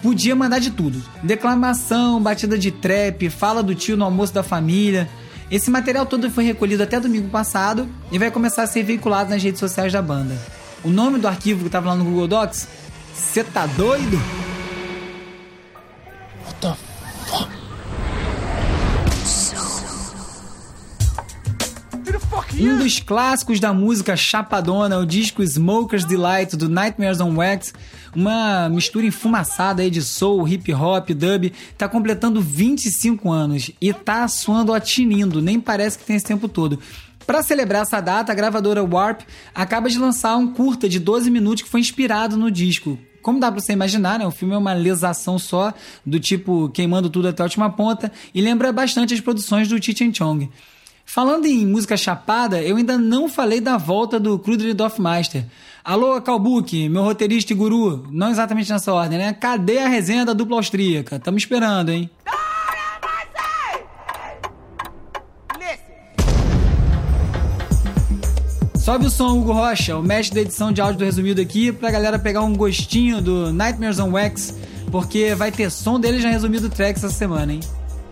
podia 0.00 0.36
mandar 0.36 0.60
de 0.60 0.70
tudo. 0.70 1.02
Declamação, 1.24 2.22
batida 2.22 2.56
de 2.56 2.70
trap, 2.70 3.28
fala 3.30 3.64
do 3.64 3.74
tio 3.74 3.96
no 3.96 4.04
almoço 4.04 4.32
da 4.32 4.44
família. 4.44 5.10
Esse 5.50 5.70
material 5.70 6.04
todo 6.04 6.30
foi 6.30 6.44
recolhido 6.44 6.82
até 6.82 7.00
domingo 7.00 7.28
passado 7.28 7.88
e 8.12 8.18
vai 8.18 8.30
começar 8.30 8.64
a 8.64 8.66
ser 8.66 8.82
veiculado 8.82 9.30
nas 9.30 9.42
redes 9.42 9.60
sociais 9.60 9.92
da 9.92 10.02
banda. 10.02 10.36
O 10.84 10.90
nome 10.90 11.18
do 11.18 11.26
arquivo 11.26 11.64
que 11.64 11.70
tava 11.70 11.88
lá 11.88 11.96
no 11.96 12.04
Google 12.04 12.28
Docs? 12.28 12.68
Você 13.14 13.42
tá 13.42 13.66
doido? 13.66 14.18
Um 22.60 22.76
dos 22.76 22.98
clássicos 22.98 23.60
da 23.60 23.72
música 23.72 24.16
chapadona, 24.16 24.98
o 24.98 25.06
disco 25.06 25.44
Smoker's 25.44 26.04
Delight 26.04 26.56
do 26.56 26.68
Nightmares 26.68 27.20
on 27.20 27.36
Wax, 27.36 27.72
uma 28.12 28.68
mistura 28.68 29.06
enfumaçada 29.06 29.80
aí 29.82 29.88
de 29.88 30.02
soul, 30.02 30.46
hip 30.48 30.74
hop, 30.74 31.10
dub, 31.10 31.52
tá 31.76 31.88
completando 31.88 32.40
25 32.40 33.30
anos 33.30 33.70
e 33.80 33.92
tá 33.92 34.26
suando 34.26 34.72
a 34.72 34.80
tinindo, 34.80 35.40
nem 35.40 35.60
parece 35.60 35.98
que 35.98 36.04
tem 36.04 36.16
esse 36.16 36.24
tempo 36.24 36.48
todo. 36.48 36.80
Para 37.24 37.44
celebrar 37.44 37.82
essa 37.82 38.00
data, 38.00 38.32
a 38.32 38.34
gravadora 38.34 38.82
Warp 38.82 39.20
acaba 39.54 39.88
de 39.88 39.98
lançar 39.98 40.36
um 40.36 40.52
curta 40.52 40.88
de 40.88 40.98
12 40.98 41.30
minutos 41.30 41.62
que 41.62 41.68
foi 41.68 41.78
inspirado 41.78 42.36
no 42.36 42.50
disco. 42.50 42.98
Como 43.22 43.38
dá 43.38 43.52
pra 43.52 43.60
você 43.60 43.72
imaginar, 43.72 44.18
né? 44.18 44.26
O 44.26 44.32
filme 44.32 44.54
é 44.54 44.58
uma 44.58 44.72
lesação 44.72 45.38
só, 45.38 45.72
do 46.04 46.18
tipo 46.18 46.70
queimando 46.70 47.08
tudo 47.08 47.28
até 47.28 47.40
a 47.42 47.46
última 47.46 47.70
ponta, 47.70 48.10
e 48.34 48.40
lembra 48.40 48.72
bastante 48.72 49.14
as 49.14 49.20
produções 49.20 49.68
do 49.68 49.80
Cheech 49.80 50.10
Chong. 50.12 50.50
Falando 51.10 51.46
em 51.46 51.66
música 51.66 51.96
chapada, 51.96 52.62
eu 52.62 52.76
ainda 52.76 52.98
não 52.98 53.30
falei 53.30 53.62
da 53.62 53.78
volta 53.78 54.20
do 54.20 54.38
Crudely 54.38 54.76
Master. 54.98 55.42
Alô, 55.82 56.20
Calbuque, 56.20 56.86
meu 56.86 57.02
roteirista 57.02 57.54
e 57.54 57.56
guru, 57.56 58.06
não 58.10 58.30
exatamente 58.30 58.70
nessa 58.70 58.92
ordem, 58.92 59.18
né? 59.18 59.32
Cadê 59.32 59.78
a 59.78 59.88
resenha 59.88 60.26
da 60.26 60.34
dupla 60.34 60.56
austríaca? 60.56 61.18
Tamo 61.18 61.38
esperando, 61.38 61.88
hein? 61.88 62.10
Sobe 68.76 69.06
o 69.06 69.10
som, 69.10 69.38
Hugo 69.38 69.52
Rocha, 69.52 69.96
o 69.96 70.02
mestre 70.02 70.34
da 70.34 70.40
edição 70.42 70.70
de 70.70 70.82
áudio 70.82 70.98
do 70.98 71.04
resumido 71.06 71.40
aqui, 71.40 71.72
pra 71.72 71.90
galera 71.90 72.18
pegar 72.18 72.42
um 72.42 72.54
gostinho 72.54 73.22
do 73.22 73.50
Nightmares 73.50 73.98
on 73.98 74.10
Wax, 74.10 74.54
porque 74.92 75.34
vai 75.34 75.50
ter 75.50 75.70
som 75.70 75.98
dele 75.98 76.20
já 76.20 76.28
resumido 76.28 76.68
tracks 76.68 77.02
essa 77.02 77.14
semana, 77.14 77.54
hein? 77.54 77.60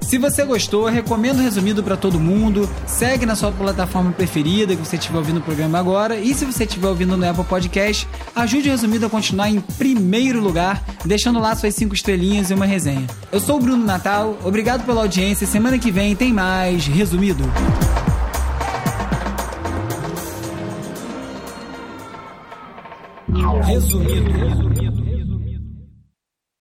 Se 0.07 0.19
você 0.19 0.45
gostou, 0.45 0.87
recomendo 0.87 1.41
o 1.41 1.43
resumido 1.43 1.83
para 1.83 1.97
todo 1.97 2.21
mundo. 2.21 2.71
Segue 2.87 3.27
na 3.27 3.35
sua 3.35 3.51
plataforma 3.51 4.13
preferida 4.13 4.77
que 4.77 4.85
você 4.85 4.95
estiver 4.95 5.19
ouvindo 5.19 5.39
o 5.39 5.43
programa 5.43 5.81
agora. 5.81 6.17
E 6.17 6.33
se 6.33 6.45
você 6.45 6.63
estiver 6.63 6.87
ouvindo 6.87 7.17
no 7.17 7.29
Apple 7.29 7.43
Podcast, 7.43 8.07
ajude 8.33 8.69
o 8.69 8.71
resumido 8.71 9.07
a 9.07 9.11
continuar 9.11 9.51
em 9.51 9.61
primeiro 9.61 10.41
lugar, 10.41 10.81
deixando 11.05 11.41
lá 11.41 11.57
suas 11.57 11.75
cinco 11.75 11.93
estrelinhas 11.93 12.53
e 12.53 12.55
uma 12.55 12.67
resenha. 12.67 13.05
Eu 13.33 13.41
sou 13.41 13.57
o 13.57 13.61
Bruno 13.61 13.85
Natal, 13.85 14.39
obrigado 14.45 14.87
pela 14.87 15.01
audiência. 15.01 15.45
Semana 15.45 15.77
que 15.77 15.91
vem 15.91 16.15
tem 16.15 16.33
mais 16.33 16.87
resumido. 16.87 17.43
Resumido. 23.65 24.31
resumido. 24.39 25.16